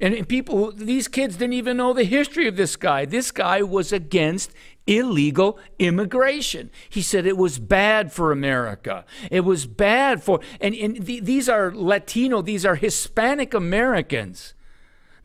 And 0.00 0.28
people, 0.28 0.72
these 0.72 1.06
kids 1.06 1.36
didn't 1.36 1.52
even 1.54 1.76
know 1.76 1.92
the 1.92 2.04
history 2.04 2.48
of 2.48 2.56
this 2.56 2.74
guy. 2.74 3.04
This 3.04 3.30
guy 3.30 3.62
was 3.62 3.92
against 3.92 4.52
illegal 4.86 5.58
immigration. 5.78 6.70
He 6.88 7.00
said 7.00 7.26
it 7.26 7.36
was 7.36 7.58
bad 7.58 8.12
for 8.12 8.32
America. 8.32 9.04
It 9.30 9.40
was 9.40 9.66
bad 9.66 10.22
for, 10.22 10.40
and, 10.60 10.74
and 10.74 11.06
th- 11.06 11.22
these 11.22 11.48
are 11.48 11.72
Latino, 11.72 12.42
these 12.42 12.66
are 12.66 12.74
Hispanic 12.74 13.54
Americans. 13.54 14.54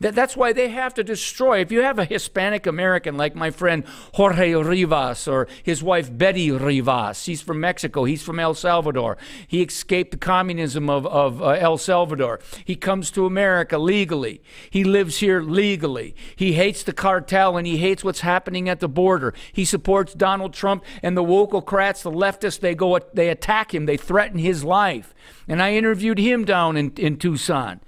That, 0.00 0.14
that's 0.14 0.34
why 0.34 0.54
they 0.54 0.70
have 0.70 0.94
to 0.94 1.04
destroy. 1.04 1.60
If 1.60 1.70
you 1.70 1.82
have 1.82 1.98
a 1.98 2.06
Hispanic 2.06 2.66
American 2.66 3.18
like 3.18 3.34
my 3.34 3.50
friend 3.50 3.84
Jorge 4.14 4.54
Rivas 4.54 5.28
or 5.28 5.46
his 5.62 5.82
wife 5.82 6.16
Betty 6.16 6.50
Rivas, 6.50 7.26
he's 7.26 7.42
from 7.42 7.60
Mexico, 7.60 8.04
he's 8.04 8.22
from 8.22 8.40
El 8.40 8.54
Salvador. 8.54 9.18
He 9.46 9.62
escaped 9.62 10.12
the 10.12 10.16
communism 10.16 10.88
of, 10.88 11.06
of 11.06 11.42
uh, 11.42 11.48
El 11.50 11.76
Salvador. 11.76 12.40
He 12.64 12.76
comes 12.76 13.10
to 13.10 13.26
America 13.26 13.76
legally. 13.76 14.42
He 14.70 14.84
lives 14.84 15.18
here 15.18 15.42
legally. 15.42 16.16
He 16.34 16.54
hates 16.54 16.82
the 16.82 16.94
cartel 16.94 17.58
and 17.58 17.66
he 17.66 17.76
hates 17.76 18.02
what's 18.02 18.20
happening 18.20 18.70
at 18.70 18.80
the 18.80 18.88
border. 18.88 19.34
He 19.52 19.66
supports 19.66 20.14
Donald 20.14 20.54
Trump 20.54 20.82
and 21.02 21.14
the 21.14 21.22
wokocrats, 21.22 22.02
the 22.02 22.10
leftists, 22.10 22.60
they 22.60 22.74
go 22.74 22.98
they 23.12 23.28
attack 23.28 23.74
him, 23.74 23.84
they 23.84 23.98
threaten 23.98 24.38
his 24.38 24.64
life. 24.64 25.14
And 25.46 25.62
I 25.62 25.74
interviewed 25.74 26.18
him 26.18 26.46
down 26.46 26.78
in, 26.78 26.92
in 26.96 27.18
Tucson. 27.18 27.80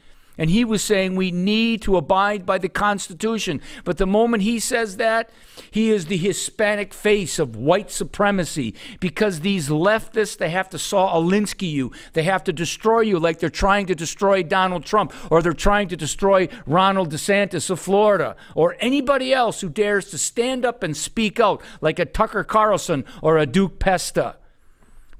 And 0.42 0.50
he 0.50 0.64
was 0.64 0.82
saying 0.82 1.14
we 1.14 1.30
need 1.30 1.82
to 1.82 1.96
abide 1.96 2.44
by 2.44 2.58
the 2.58 2.68
Constitution. 2.68 3.61
But 3.84 3.99
the 3.99 4.08
moment 4.08 4.42
he 4.42 4.58
says 4.58 4.96
that, 4.96 5.30
he 5.70 5.92
is 5.92 6.06
the 6.06 6.16
Hispanic 6.16 6.92
face 6.92 7.38
of 7.38 7.54
white 7.54 7.92
supremacy 7.92 8.75
because 8.99 9.38
these 9.38 9.68
leftists, 9.68 10.37
they 10.37 10.50
have 10.50 10.68
to 10.70 10.80
Saul 10.80 11.22
Alinsky 11.22 11.70
you. 11.70 11.92
They 12.14 12.25
have 12.25 12.42
to 12.42 12.52
destroy 12.52 13.02
you 13.02 13.20
like 13.20 13.38
they're 13.38 13.50
trying 13.50 13.87
to 13.87 13.94
destroy 13.94 14.42
Donald 14.42 14.84
Trump 14.84 15.14
or 15.30 15.42
they're 15.42 15.52
trying 15.52 15.87
to 15.87 15.96
destroy 15.96 16.49
Ronald 16.66 17.12
DeSantis 17.12 17.70
of 17.70 17.78
Florida 17.78 18.34
or 18.56 18.76
anybody 18.80 19.32
else 19.32 19.61
who 19.61 19.68
dares 19.68 20.11
to 20.11 20.18
stand 20.18 20.64
up 20.64 20.83
and 20.83 20.96
speak 20.96 21.38
out 21.38 21.62
like 21.81 22.00
a 22.00 22.05
Tucker 22.05 22.42
Carlson 22.42 23.05
or 23.22 23.38
a 23.38 23.46
Duke 23.46 23.78
Pesta. 23.78 24.38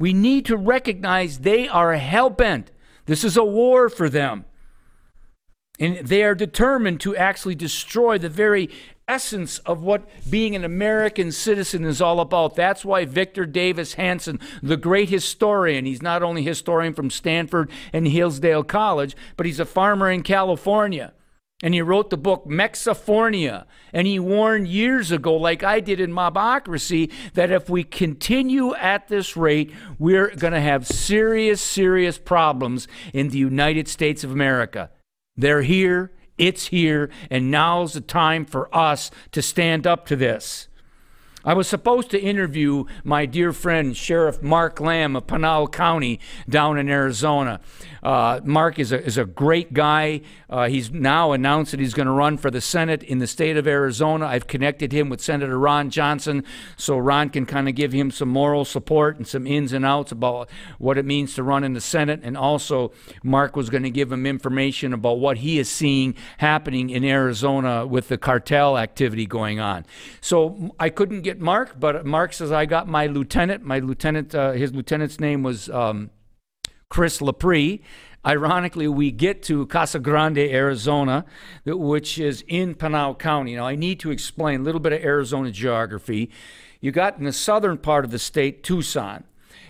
We 0.01 0.15
need 0.15 0.47
to 0.47 0.57
recognize 0.57 1.39
they 1.39 1.69
are 1.69 1.95
hell 1.95 2.29
bent. 2.29 2.73
This 3.07 3.23
is 3.23 3.37
a 3.37 3.45
war 3.45 3.89
for 3.89 4.09
them. 4.09 4.47
And 5.79 5.99
they 5.99 6.23
are 6.23 6.35
determined 6.35 7.01
to 7.01 7.17
actually 7.17 7.55
destroy 7.55 8.19
the 8.19 8.29
very 8.29 8.71
essence 9.09 9.59
of 9.61 9.83
what 9.83 10.09
being 10.31 10.55
an 10.55 10.65
American 10.65 11.33
citizen 11.33 11.85
is 11.85 12.01
all 12.01 12.21
about. 12.21 12.55
That's 12.55 12.85
why 12.85 13.05
Victor 13.05 13.47
Davis 13.47 13.95
Hanson, 13.95 14.39
the 14.63 14.77
great 14.77 15.09
historian, 15.09 15.85
he's 15.85 16.03
not 16.03 16.23
only 16.23 16.43
historian 16.43 16.95
from 16.95 17.11
Stanford 17.11 17.71
and 17.93 18.07
Hillsdale 18.07 18.65
College, 18.65 19.17
but 19.37 19.47
he's 19.47 19.61
a 19.61 19.65
farmer 19.65 20.11
in 20.11 20.23
California. 20.23 21.13
And 21.65 21.75
he 21.75 21.83
wrote 21.83 22.11
the 22.11 22.17
book 22.17 22.45
Mexifornia. 22.45 23.67
And 23.93 24.07
he 24.07 24.19
warned 24.19 24.67
years 24.67 25.13
ago, 25.13 25.37
like 25.37 25.63
I 25.63 25.79
did 25.79 26.01
in 26.01 26.11
Mobocracy, 26.11 27.13
that 27.35 27.53
if 27.53 27.71
we 27.71 27.85
continue 27.85 28.75
at 28.75 29.09
this 29.09 29.37
rate, 29.37 29.73
we're 29.99 30.35
going 30.35 30.55
to 30.55 30.61
have 30.61 30.89
serious, 30.89 31.61
serious 31.61 32.19
problems 32.19 32.89
in 33.13 33.29
the 33.29 33.39
United 33.39 33.87
States 33.87 34.25
of 34.25 34.33
America. 34.33 34.91
They're 35.43 35.63
here, 35.63 36.13
it's 36.39 36.69
here, 36.69 37.11
and 37.29 37.51
now's 37.51 37.95
the 37.95 38.01
time 38.01 38.47
for 38.47 38.73
us 38.75 39.11
to 39.33 39.43
stand 39.43 39.89
up 39.89 40.07
to 40.07 40.15
this. 40.15 40.69
I 41.45 41.55
was 41.55 41.67
supposed 41.67 42.11
to 42.11 42.21
interview 42.21 42.85
my 43.03 43.27
dear 43.27 43.53
friend 43.53 43.97
Sheriff 43.97 44.43
Mark 44.43 44.81
Lamb 44.81 45.17
of 45.17 45.27
Pinal 45.27 45.67
County 45.67 46.21
down 46.49 46.79
in 46.79 46.89
Arizona. 46.89 47.61
Uh, 48.03 48.41
Mark 48.45 48.79
is 48.79 48.93
a, 48.93 49.05
is 49.05 49.19
a 49.19 49.25
great 49.25 49.73
guy. 49.73 50.21
Uh, 50.49 50.69
he's 50.69 50.93
now 50.93 51.33
announced 51.33 51.73
that 51.73 51.81
he's 51.81 51.95
going 51.95 52.07
to 52.07 52.13
run 52.13 52.37
for 52.37 52.51
the 52.51 52.61
Senate 52.61 53.03
in 53.03 53.19
the 53.19 53.27
state 53.27 53.57
of 53.57 53.67
Arizona. 53.67 54.27
I've 54.27 54.47
connected 54.47 54.93
him 54.93 55.09
with 55.09 55.21
Senator 55.21 55.59
Ron 55.59 55.91
Johnson 55.91 56.45
so 56.77 56.97
Ron 56.97 57.29
can 57.29 57.47
kind 57.47 57.69
of 57.69 57.75
give 57.75 57.93
him 57.93 58.11
some 58.11 58.29
moral 58.29 58.65
support 58.65 59.17
and 59.17 59.27
some 59.27 59.47
ins 59.47 59.73
and 59.73 59.85
outs 59.85 60.13
about 60.13 60.49
what 60.79 60.97
it 60.97 61.05
means 61.05 61.35
to 61.35 61.43
run 61.43 61.65
in 61.65 61.73
the 61.73 61.81
Senate. 61.81 62.21
And 62.23 62.37
also, 62.37 62.93
Mark 63.25 63.57
was 63.57 63.69
going 63.69 63.83
to 63.83 63.91
give 63.91 64.13
him 64.13 64.27
information 64.27 64.93
about 64.93 65.19
what 65.19 65.39
he 65.39 65.59
is 65.59 65.71
seeing 65.71 66.15
happening 66.39 66.91
in 66.91 67.05
Arizona 67.05 67.87
with 67.87 68.09
the 68.09 68.19
cartel 68.19 68.79
activity 68.79 69.27
going 69.27 69.59
on. 69.59 69.87
So 70.21 70.75
I 70.79 70.89
couldn't 70.89 71.23
get 71.23 71.32
Mark, 71.41 71.79
but 71.79 72.05
Mark 72.05 72.33
says 72.33 72.53
I 72.53 72.67
got 72.67 72.89
my 72.89 73.07
lieutenant. 73.07 73.65
My 73.65 73.79
lieutenant, 73.79 74.35
uh, 74.35 74.53
his 74.53 74.75
lieutenant's 74.75 75.21
name 75.21 75.43
was. 75.43 75.69
Um, 75.69 76.11
Chris 76.93 77.21
Lepre. 77.21 77.81
Ironically, 78.25 78.87
we 78.87 79.11
get 79.11 79.43
to 79.45 79.65
Casa 79.67 79.99
Grande, 79.99 80.39
Arizona, 80.39 81.25
which 81.65 82.19
is 82.19 82.45
in 82.47 82.75
Pinal 82.75 83.15
County. 83.15 83.57
Now, 83.57 83.67
I 83.67 83.77
need 83.77 83.99
to 84.01 84.11
explain 84.11 84.61
a 84.61 84.63
little 84.63 84.79
bit 84.79 84.93
of 84.93 85.03
Arizona 85.03 85.51
geography. 85.51 86.31
You 86.83 86.93
got 86.93 87.17
in 87.17 87.25
the 87.25 87.33
southern 87.33 87.79
part 87.79 88.05
of 88.05 88.11
the 88.11 88.19
state, 88.19 88.63
Tucson 88.63 89.25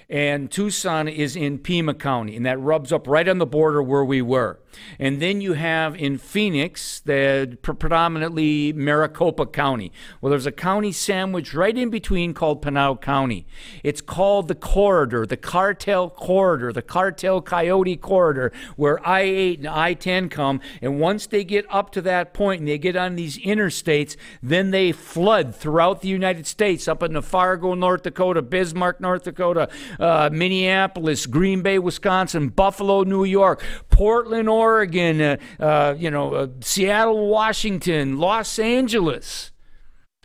and 0.08 0.50
Tucson 0.50 1.08
is 1.08 1.36
in 1.36 1.58
Pima 1.58 1.94
County, 1.94 2.36
and 2.36 2.46
that 2.46 2.60
rubs 2.60 2.92
up 2.92 3.06
right 3.06 3.28
on 3.28 3.38
the 3.38 3.46
border 3.46 3.82
where 3.82 4.04
we 4.04 4.22
were. 4.22 4.58
And 4.98 5.20
then 5.20 5.40
you 5.40 5.54
have 5.54 5.94
in 5.96 6.18
Phoenix, 6.18 7.00
the 7.00 7.58
predominantly 7.62 8.72
Maricopa 8.72 9.46
County. 9.46 9.92
Well, 10.20 10.30
there's 10.30 10.46
a 10.46 10.52
county 10.52 10.92
sandwich 10.92 11.54
right 11.54 11.76
in 11.76 11.90
between 11.90 12.34
called 12.34 12.62
Pinal 12.62 12.96
County. 12.96 13.46
It's 13.82 14.00
called 14.00 14.48
the 14.48 14.54
corridor, 14.54 15.26
the 15.26 15.36
cartel 15.36 16.08
corridor, 16.08 16.72
the 16.72 16.82
cartel 16.82 17.40
coyote 17.42 17.96
corridor, 17.96 18.52
where 18.76 19.06
I 19.06 19.20
8 19.20 19.58
and 19.60 19.68
I 19.68 19.94
10 19.94 20.28
come. 20.28 20.60
And 20.80 21.00
once 21.00 21.26
they 21.26 21.44
get 21.44 21.66
up 21.68 21.90
to 21.92 22.00
that 22.02 22.32
point 22.32 22.60
and 22.60 22.68
they 22.68 22.78
get 22.78 22.96
on 22.96 23.16
these 23.16 23.38
interstates, 23.38 24.16
then 24.42 24.70
they 24.70 24.92
flood 24.92 25.54
throughout 25.54 26.00
the 26.00 26.08
United 26.08 26.46
States, 26.46 26.88
up 26.88 27.02
into 27.02 27.22
Fargo, 27.22 27.74
North 27.74 28.02
Dakota, 28.02 28.42
Bismarck, 28.42 29.00
North 29.00 29.24
Dakota, 29.24 29.68
uh, 30.02 30.30
Minneapolis, 30.32 31.26
Green 31.26 31.62
Bay, 31.62 31.78
Wisconsin, 31.78 32.48
Buffalo, 32.48 33.04
New 33.04 33.24
York, 33.24 33.62
Portland, 33.88 34.48
Oregon, 34.48 35.20
uh, 35.20 35.36
uh, 35.60 35.94
you 35.96 36.10
know, 36.10 36.34
uh, 36.34 36.48
Seattle, 36.60 37.28
Washington, 37.28 38.18
Los 38.18 38.58
Angeles, 38.58 39.52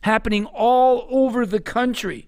happening 0.01 0.45
all 0.47 1.07
over 1.11 1.45
the 1.45 1.59
country. 1.59 2.27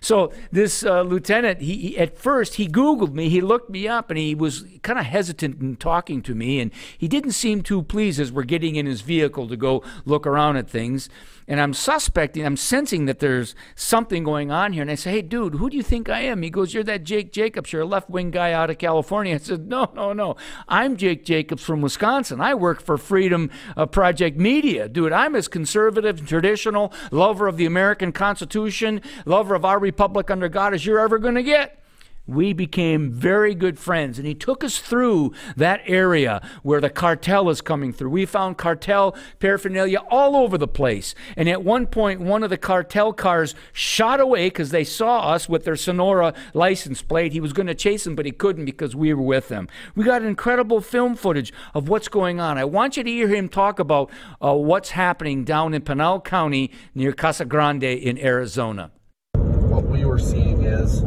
So 0.00 0.32
this 0.50 0.84
uh, 0.84 1.02
lieutenant, 1.02 1.60
he, 1.60 1.76
he, 1.76 1.98
at 1.98 2.18
first 2.18 2.54
he 2.54 2.66
Googled 2.66 3.12
me, 3.12 3.28
he 3.28 3.40
looked 3.40 3.70
me 3.70 3.86
up, 3.86 4.10
and 4.10 4.18
he 4.18 4.34
was 4.34 4.64
kind 4.82 4.98
of 4.98 5.04
hesitant 5.04 5.60
in 5.60 5.76
talking 5.76 6.22
to 6.22 6.34
me, 6.34 6.60
and 6.60 6.72
he 6.96 7.06
didn't 7.08 7.32
seem 7.32 7.62
too 7.62 7.82
pleased 7.82 8.18
as 8.18 8.32
we're 8.32 8.44
getting 8.44 8.76
in 8.76 8.86
his 8.86 9.02
vehicle 9.02 9.48
to 9.48 9.56
go 9.56 9.82
look 10.04 10.26
around 10.26 10.56
at 10.56 10.68
things. 10.68 11.08
And 11.46 11.60
I'm 11.60 11.74
suspecting, 11.74 12.44
I'm 12.46 12.56
sensing 12.56 13.04
that 13.04 13.18
there's 13.18 13.54
something 13.74 14.24
going 14.24 14.50
on 14.50 14.72
here. 14.72 14.82
And 14.82 14.90
I 14.90 14.94
say, 14.94 15.12
hey, 15.12 15.22
dude, 15.22 15.56
who 15.56 15.68
do 15.68 15.76
you 15.76 15.82
think 15.82 16.08
I 16.08 16.20
am? 16.20 16.42
He 16.42 16.48
goes, 16.48 16.72
you're 16.72 16.84
that 16.84 17.04
Jake 17.04 17.32
Jacobs. 17.32 17.72
You're 17.72 17.82
a 17.82 17.86
left 17.86 18.08
wing 18.08 18.30
guy 18.30 18.52
out 18.52 18.70
of 18.70 18.78
California. 18.78 19.34
I 19.36 19.38
said, 19.38 19.68
no, 19.68 19.90
no, 19.94 20.12
no. 20.12 20.36
I'm 20.68 20.96
Jake 20.96 21.24
Jacobs 21.24 21.62
from 21.62 21.82
Wisconsin. 21.82 22.40
I 22.40 22.54
work 22.54 22.80
for 22.80 22.96
Freedom 22.96 23.50
uh, 23.76 23.86
Project 23.86 24.38
Media. 24.38 24.88
Dude, 24.88 25.12
I'm 25.12 25.36
as 25.36 25.48
conservative, 25.48 26.26
traditional, 26.26 26.92
lover 27.10 27.46
of 27.46 27.58
the 27.58 27.66
American 27.66 28.12
Constitution, 28.12 29.02
lover 29.26 29.54
of 29.54 29.64
our 29.64 29.78
republic 29.78 30.30
under 30.30 30.48
God 30.48 30.72
as 30.72 30.86
you're 30.86 31.00
ever 31.00 31.18
going 31.18 31.34
to 31.34 31.42
get 31.42 31.78
we 32.26 32.52
became 32.52 33.12
very 33.12 33.54
good 33.54 33.78
friends. 33.78 34.18
And 34.18 34.26
he 34.26 34.34
took 34.34 34.64
us 34.64 34.78
through 34.78 35.32
that 35.56 35.82
area 35.86 36.40
where 36.62 36.80
the 36.80 36.90
cartel 36.90 37.50
is 37.50 37.60
coming 37.60 37.92
through. 37.92 38.10
We 38.10 38.26
found 38.26 38.58
cartel 38.58 39.16
paraphernalia 39.38 39.98
all 40.10 40.36
over 40.36 40.56
the 40.56 40.68
place. 40.68 41.14
And 41.36 41.48
at 41.48 41.62
one 41.62 41.86
point 41.86 42.20
one 42.20 42.42
of 42.42 42.50
the 42.50 42.58
cartel 42.58 43.12
cars 43.12 43.54
shot 43.72 44.20
away 44.20 44.46
because 44.46 44.70
they 44.70 44.84
saw 44.84 45.32
us 45.32 45.48
with 45.48 45.64
their 45.64 45.76
sonora 45.76 46.34
license 46.52 47.02
plate. 47.02 47.32
He 47.32 47.40
was 47.40 47.52
going 47.52 47.66
to 47.66 47.74
chase 47.74 48.04
them 48.04 48.14
but 48.14 48.26
he 48.26 48.32
couldn't 48.32 48.64
because 48.64 48.96
we 48.96 49.12
were 49.12 49.22
with 49.22 49.48
them 49.48 49.68
we 49.94 50.04
got 50.04 50.22
incredible 50.22 50.80
film 50.80 51.14
footage 51.14 51.52
of 51.74 51.88
what's 51.88 52.08
going 52.08 52.40
on. 52.40 52.58
I 52.58 52.64
want 52.64 52.96
you 52.96 53.04
to 53.04 53.10
hear 53.10 53.28
him 53.28 53.48
talk 53.48 53.78
about 53.78 54.10
uh, 54.44 54.54
what's 54.54 54.90
happening 54.90 55.44
down 55.44 55.74
in 55.74 55.82
pinal 55.82 56.20
county 56.20 56.70
near 56.94 57.12
casa 57.12 57.44
grande 57.44 57.84
in 57.84 58.18
arizona. 58.18 58.90
What 59.34 59.84
we 59.84 60.04
were 60.04 60.18
seeing 60.18 60.64
is 60.64 61.02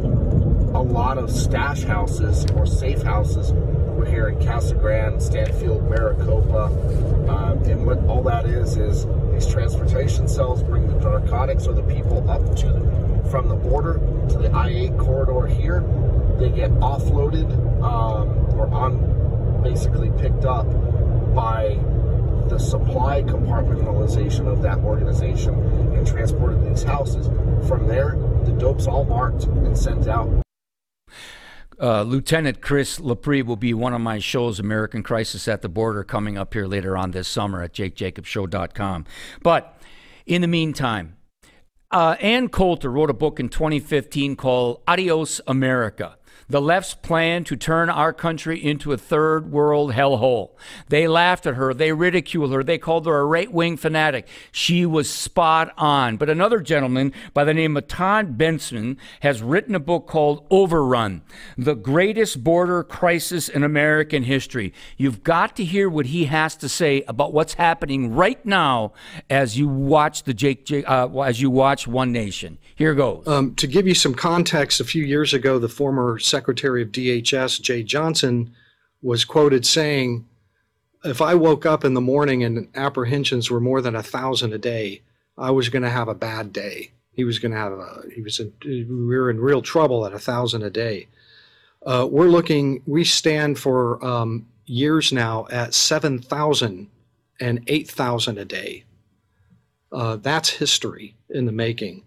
a 0.78 0.82
lot 0.82 1.18
of 1.18 1.28
stash 1.28 1.82
houses 1.82 2.46
or 2.54 2.64
safe 2.64 3.02
houses 3.02 3.52
were 3.52 4.06
here 4.06 4.28
in 4.28 4.46
Casa 4.46 4.76
Grande, 4.76 5.20
Stanfield, 5.20 5.82
Maricopa. 5.90 6.66
Um, 7.28 7.58
and 7.64 7.84
what 7.84 7.98
all 8.06 8.22
that 8.22 8.46
is 8.46 8.76
is 8.76 9.04
these 9.32 9.52
transportation 9.52 10.28
cells 10.28 10.62
bring 10.62 10.86
the 10.86 10.94
narcotics 11.00 11.66
or 11.66 11.72
the 11.72 11.82
people 11.82 12.30
up 12.30 12.42
to 12.58 12.66
the, 12.66 13.28
from 13.28 13.48
the 13.48 13.56
border 13.56 13.94
to 14.28 14.38
the 14.38 14.52
I-8 14.52 14.96
corridor 15.00 15.48
here. 15.48 15.80
They 16.38 16.50
get 16.50 16.70
offloaded 16.74 17.50
um, 17.82 18.28
or 18.56 18.72
on 18.72 19.60
basically 19.64 20.12
picked 20.12 20.44
up 20.44 20.66
by 21.34 21.76
the 22.48 22.58
supply 22.58 23.24
compartmentalization 23.24 24.46
of 24.46 24.62
that 24.62 24.78
organization 24.78 25.54
and 25.96 26.06
transported 26.06 26.64
these 26.64 26.84
houses. 26.84 27.26
From 27.66 27.88
there, 27.88 28.16
the 28.44 28.52
dope's 28.52 28.86
all 28.86 29.04
marked 29.04 29.42
and 29.44 29.76
sent 29.76 30.06
out. 30.06 30.30
Uh, 31.80 32.02
Lieutenant 32.02 32.60
Chris 32.60 32.98
Lepre 32.98 33.44
will 33.44 33.56
be 33.56 33.72
one 33.72 33.94
of 33.94 34.00
my 34.00 34.18
shows, 34.18 34.58
American 34.58 35.02
Crisis 35.02 35.46
at 35.46 35.62
the 35.62 35.68
Border, 35.68 36.02
coming 36.02 36.36
up 36.36 36.52
here 36.52 36.66
later 36.66 36.96
on 36.96 37.12
this 37.12 37.28
summer 37.28 37.62
at 37.62 37.72
jakejacobshow.com. 37.72 39.06
But 39.42 39.80
in 40.26 40.42
the 40.42 40.48
meantime, 40.48 41.16
uh, 41.92 42.16
Ann 42.20 42.48
Coulter 42.48 42.90
wrote 42.90 43.10
a 43.10 43.14
book 43.14 43.38
in 43.38 43.48
2015 43.48 44.34
called 44.36 44.82
Adios 44.88 45.40
America 45.46 46.17
the 46.48 46.60
left's 46.60 46.94
plan 46.94 47.44
to 47.44 47.56
turn 47.56 47.90
our 47.90 48.12
country 48.12 48.62
into 48.62 48.92
a 48.92 48.98
third 48.98 49.52
world 49.52 49.92
hellhole. 49.92 50.50
They 50.88 51.06
laughed 51.06 51.46
at 51.46 51.54
her, 51.54 51.74
they 51.74 51.92
ridiculed 51.92 52.52
her, 52.52 52.64
they 52.64 52.78
called 52.78 53.06
her 53.06 53.18
a 53.18 53.24
right 53.24 53.52
wing 53.52 53.76
fanatic. 53.76 54.26
She 54.50 54.86
was 54.86 55.10
spot 55.10 55.72
on. 55.76 56.16
But 56.16 56.30
another 56.30 56.60
gentleman 56.60 57.12
by 57.34 57.44
the 57.44 57.54
name 57.54 57.76
of 57.76 57.88
Todd 57.88 58.38
Bensman 58.38 58.96
has 59.20 59.42
written 59.42 59.74
a 59.74 59.80
book 59.80 60.06
called 60.06 60.46
Overrun 60.50 61.22
The 61.56 61.74
Greatest 61.74 62.42
Border 62.42 62.82
Crisis 62.82 63.48
in 63.48 63.62
American 63.62 64.22
History. 64.22 64.72
You've 64.96 65.22
got 65.22 65.56
to 65.56 65.64
hear 65.64 65.88
what 65.88 66.06
he 66.06 66.26
has 66.26 66.56
to 66.56 66.68
say 66.68 67.02
about 67.08 67.32
what's 67.32 67.54
happening 67.54 68.14
right 68.14 68.44
now 68.46 68.92
as 69.28 69.58
you 69.58 69.68
watch 69.68 70.22
the 70.22 70.34
Jake, 70.34 70.70
uh, 70.86 71.08
as 71.20 71.40
you 71.40 71.50
watch 71.50 71.86
One 71.86 72.12
Nation. 72.12 72.58
Here 72.74 72.94
goes. 72.94 73.26
Um, 73.26 73.54
to 73.56 73.66
give 73.66 73.86
you 73.86 73.94
some 73.94 74.14
context, 74.14 74.80
a 74.80 74.84
few 74.84 75.04
years 75.04 75.34
ago, 75.34 75.58
the 75.58 75.68
former 75.68 76.18
Secretary 76.38 76.82
of 76.82 76.92
DHS, 76.92 77.60
Jeh 77.60 77.84
Johnson, 77.84 78.54
was 79.02 79.24
quoted 79.24 79.66
saying, 79.66 80.24
If 81.02 81.20
I 81.20 81.34
woke 81.34 81.66
up 81.66 81.84
in 81.84 81.94
the 81.94 82.00
morning 82.00 82.44
and 82.44 82.68
apprehensions 82.76 83.50
were 83.50 83.58
more 83.58 83.80
than 83.80 83.96
a 83.96 84.04
thousand 84.04 84.52
a 84.52 84.58
day, 84.58 85.02
I 85.36 85.50
was 85.50 85.68
going 85.68 85.82
to 85.82 85.90
have 85.90 86.06
a 86.06 86.14
bad 86.14 86.52
day. 86.52 86.92
He 87.12 87.24
was 87.24 87.40
going 87.40 87.50
to 87.50 87.58
have 87.58 87.72
a, 87.72 88.02
he 88.14 88.22
was 88.22 88.38
in, 88.38 88.52
we 88.64 89.18
were 89.18 89.30
in 89.30 89.40
real 89.40 89.62
trouble 89.62 90.06
at 90.06 90.12
a 90.12 90.18
thousand 90.20 90.62
a 90.62 90.70
day. 90.70 91.08
Uh, 91.84 92.06
we're 92.08 92.28
looking, 92.28 92.82
we 92.86 93.02
stand 93.02 93.58
for 93.58 94.04
um, 94.04 94.46
years 94.64 95.12
now 95.12 95.48
at 95.50 95.74
7,000 95.74 96.86
and 97.40 97.60
8,000 97.66 98.38
a 98.38 98.44
day. 98.44 98.84
Uh, 99.90 100.14
that's 100.14 100.50
history 100.50 101.16
in 101.30 101.46
the 101.46 101.52
making 101.52 102.04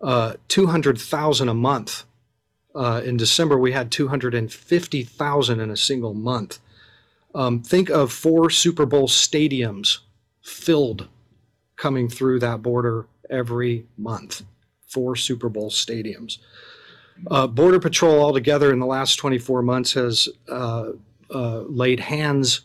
uh, 0.00 0.34
200,000 0.48 1.48
a 1.48 1.54
month. 1.54 2.04
Uh, 2.74 3.02
in 3.04 3.16
December, 3.16 3.58
we 3.58 3.72
had 3.72 3.90
250,000 3.90 5.60
in 5.60 5.70
a 5.70 5.76
single 5.76 6.14
month. 6.14 6.58
Um, 7.34 7.62
think 7.62 7.90
of 7.90 8.12
four 8.12 8.50
Super 8.50 8.86
Bowl 8.86 9.08
stadiums 9.08 9.98
filled 10.42 11.08
coming 11.76 12.08
through 12.08 12.40
that 12.40 12.62
border 12.62 13.06
every 13.28 13.86
month. 13.96 14.42
Four 14.86 15.16
Super 15.16 15.48
Bowl 15.48 15.70
stadiums. 15.70 16.38
Uh, 17.30 17.46
Border 17.46 17.80
Patrol 17.80 18.22
altogether 18.22 18.72
in 18.72 18.78
the 18.78 18.86
last 18.86 19.16
24 19.16 19.62
months 19.62 19.92
has 19.92 20.28
uh, 20.48 20.92
uh, 21.30 21.60
laid 21.60 22.00
hands 22.00 22.62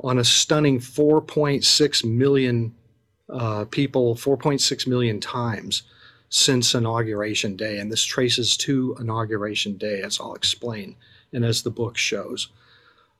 on 0.00 0.18
a 0.18 0.24
stunning 0.24 0.78
4.6 0.78 2.04
million 2.04 2.74
uh, 3.28 3.64
people, 3.66 4.14
4.6 4.14 4.86
million 4.86 5.20
times 5.20 5.82
since 6.28 6.74
Inauguration 6.74 7.56
Day. 7.56 7.78
And 7.78 7.90
this 7.90 8.04
traces 8.04 8.56
to 8.58 8.96
Inauguration 9.00 9.76
Day, 9.76 10.02
as 10.02 10.20
I'll 10.20 10.34
explain, 10.34 10.96
and 11.32 11.44
as 11.44 11.62
the 11.62 11.70
book 11.70 11.96
shows. 11.96 12.48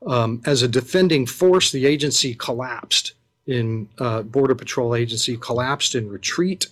Um, 0.05 0.41
as 0.45 0.61
a 0.61 0.67
defending 0.67 1.25
force, 1.25 1.71
the 1.71 1.85
agency 1.85 2.33
collapsed 2.33 3.13
in 3.47 3.89
uh, 3.97 4.21
Border 4.21 4.55
Patrol 4.55 4.95
agency 4.95 5.35
collapsed 5.35 5.95
in 5.95 6.07
retreat 6.07 6.67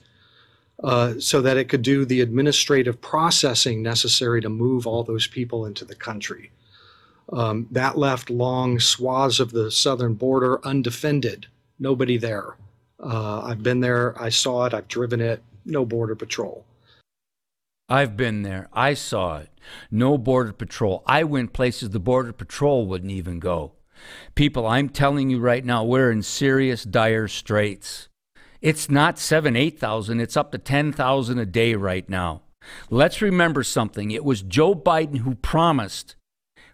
uh, 0.84 1.16
so 1.20 1.42
that 1.42 1.58
it 1.58 1.70
could 1.70 1.82
do 1.82 2.06
the 2.06 2.22
administrative 2.22 3.02
processing 3.02 3.82
necessary 3.82 4.42
to 4.42 4.50
move 4.50 4.86
all 4.86 5.04
those 5.04 5.26
people 5.26 5.66
into 5.66 5.84
the 5.84 5.96
country. 5.96 6.52
Um, 7.34 7.68
that 7.72 7.98
left 7.98 8.30
long 8.30 8.80
swaths 8.80 9.40
of 9.40 9.52
the 9.52 9.72
southern 9.72 10.14
border 10.14 10.66
undefended, 10.66 11.48
nobody 11.80 12.18
there. 12.18 12.56
Uh, 13.00 13.42
I've 13.42 13.64
been 13.64 13.80
there, 13.80 14.20
I 14.22 14.30
saw 14.30 14.66
it, 14.66 14.74
I've 14.74 14.88
driven 14.88 15.20
it, 15.20 15.42
no 15.68 15.86
border 15.86 16.16
patrol. 16.16 16.66
I've 17.90 18.18
been 18.18 18.42
there. 18.42 18.68
I 18.74 18.94
saw 18.94 19.38
it. 19.38 19.50
No 19.90 20.18
border 20.18 20.54
patrol. 20.54 21.04
I 21.06 21.24
went 21.24 21.54
places 21.54 21.92
the 21.92 22.00
border 22.00 22.34
patrol 22.34 22.86
wouldn't 22.86 23.12
even 23.12 23.40
go. 23.40 23.74
People, 24.36 24.68
I'm 24.68 24.90
telling 24.90 25.30
you 25.30 25.40
right 25.40 25.64
now, 25.64 25.84
we're 25.84 26.12
in 26.12 26.22
serious, 26.22 26.84
dire 26.84 27.28
straits. 27.28 28.10
It's 28.62 28.90
not 28.90 29.20
seven, 29.20 29.56
8,000, 29.56 30.20
it's 30.20 30.38
up 30.38 30.52
to 30.52 30.58
10,000 30.58 31.40
a 31.40 31.46
day 31.46 31.76
right 31.76 32.08
now. 32.10 32.42
Let's 32.90 33.22
remember 33.22 33.64
something. 33.64 34.12
It 34.12 34.26
was 34.26 34.42
Joe 34.42 34.76
Biden 34.76 35.20
who 35.20 35.36
promised, 35.36 36.16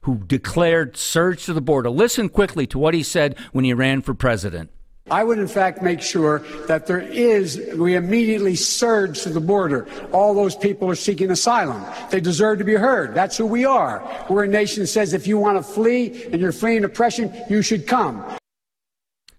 who 0.01 0.23
declared 0.25 0.97
surge 0.97 1.45
to 1.45 1.53
the 1.53 1.61
border. 1.61 1.89
Listen 1.89 2.29
quickly 2.29 2.65
to 2.67 2.79
what 2.79 2.93
he 2.93 3.03
said 3.03 3.37
when 3.51 3.65
he 3.65 3.73
ran 3.73 4.01
for 4.01 4.13
president. 4.13 4.71
I 5.11 5.23
would, 5.23 5.37
in 5.37 5.49
fact, 5.49 5.81
make 5.81 6.01
sure 6.01 6.39
that 6.67 6.87
there 6.87 7.01
is, 7.01 7.61
we 7.75 7.95
immediately 7.95 8.55
surge 8.55 9.21
to 9.23 9.29
the 9.29 9.41
border. 9.41 9.85
All 10.13 10.33
those 10.33 10.55
people 10.55 10.89
are 10.89 10.95
seeking 10.95 11.29
asylum. 11.29 11.85
They 12.09 12.21
deserve 12.21 12.59
to 12.59 12.63
be 12.63 12.75
heard. 12.75 13.13
That's 13.13 13.35
who 13.35 13.45
we 13.45 13.65
are. 13.65 14.01
We're 14.29 14.45
a 14.45 14.47
nation 14.47 14.83
that 14.83 14.87
says 14.87 15.13
if 15.13 15.27
you 15.27 15.37
want 15.37 15.57
to 15.57 15.63
flee 15.63 16.23
and 16.31 16.39
you're 16.39 16.53
fleeing 16.53 16.85
oppression, 16.85 17.33
you 17.49 17.61
should 17.61 17.85
come. 17.85 18.23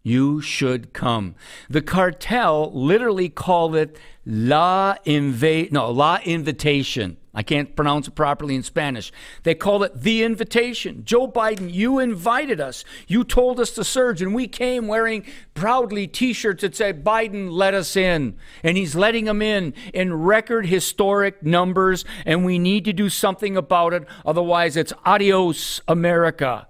You 0.03 0.43
should 0.43 0.93
come. 0.93 1.35
The 1.71 1.81
cartel 1.81 2.71
literally 2.75 3.31
called 3.31 3.75
it 3.75 3.97
la 4.27 4.97
invade, 5.07 5.73
no, 5.73 5.91
la 5.91 6.19
invitation. 6.25 7.17
I 7.35 7.43
can't 7.43 7.75
pronounce 7.75 8.07
it 8.07 8.15
properly 8.15 8.55
in 8.55 8.63
Spanish. 8.63 9.13
They 9.43 9.55
call 9.55 9.83
it 9.83 10.01
the 10.01 10.23
invitation. 10.23 11.05
Joe 11.05 11.27
Biden, 11.27 11.73
you 11.73 11.99
invited 11.99 12.61
us. 12.61 12.85
You 13.09 13.25
told 13.25 13.59
us 13.59 13.73
to 13.73 13.85
surge, 13.85 14.23
and 14.23 14.35
we 14.35 14.47
came 14.47 14.87
wearing 14.87 15.25
proudly 15.53 16.07
t 16.07 16.33
shirts 16.33 16.63
that 16.63 16.77
said, 16.77 17.05
Biden 17.05 17.51
let 17.51 17.75
us 17.75 17.97
in. 17.97 18.37
And 18.63 18.77
he's 18.77 18.95
letting 18.95 19.25
them 19.25 19.43
in 19.43 19.75
in 19.93 20.15
record 20.15 20.67
historic 20.67 21.43
numbers, 21.43 22.05
and 22.25 22.45
we 22.45 22.59
need 22.59 22.85
to 22.85 22.93
do 22.93 23.09
something 23.09 23.57
about 23.57 23.93
it. 23.93 24.05
Otherwise, 24.25 24.77
it's 24.77 24.93
adios, 25.05 25.81
America. 25.89 26.69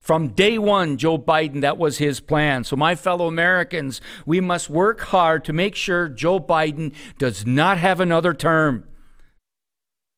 From 0.00 0.28
day 0.28 0.56
one, 0.56 0.96
Joe 0.96 1.18
Biden, 1.18 1.60
that 1.60 1.76
was 1.76 1.98
his 1.98 2.18
plan. 2.18 2.64
So, 2.64 2.76
my 2.76 2.94
fellow 2.94 3.26
Americans, 3.26 4.00
we 4.24 4.40
must 4.40 4.70
work 4.70 5.00
hard 5.00 5.44
to 5.44 5.52
make 5.52 5.74
sure 5.74 6.08
Joe 6.08 6.40
Biden 6.40 6.94
does 7.18 7.44
not 7.44 7.76
have 7.76 8.00
another 8.00 8.32
term. 8.32 8.87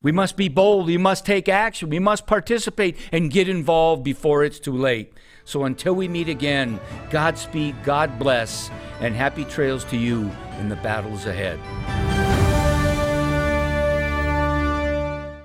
We 0.03 0.11
must 0.11 0.35
be 0.35 0.49
bold. 0.49 0.87
We 0.87 0.97
must 0.97 1.25
take 1.25 1.47
action. 1.47 1.89
We 1.89 1.99
must 1.99 2.25
participate 2.25 2.97
and 3.11 3.29
get 3.29 3.47
involved 3.47 4.03
before 4.03 4.43
it's 4.43 4.59
too 4.59 4.75
late. 4.75 5.13
So 5.45 5.65
until 5.65 5.93
we 5.93 6.07
meet 6.07 6.27
again, 6.27 6.79
Godspeed, 7.11 7.75
God 7.83 8.17
bless, 8.17 8.71
and 8.99 9.15
happy 9.15 9.45
trails 9.45 9.83
to 9.85 9.97
you 9.97 10.31
in 10.59 10.69
the 10.69 10.75
battles 10.77 11.25
ahead. 11.25 12.10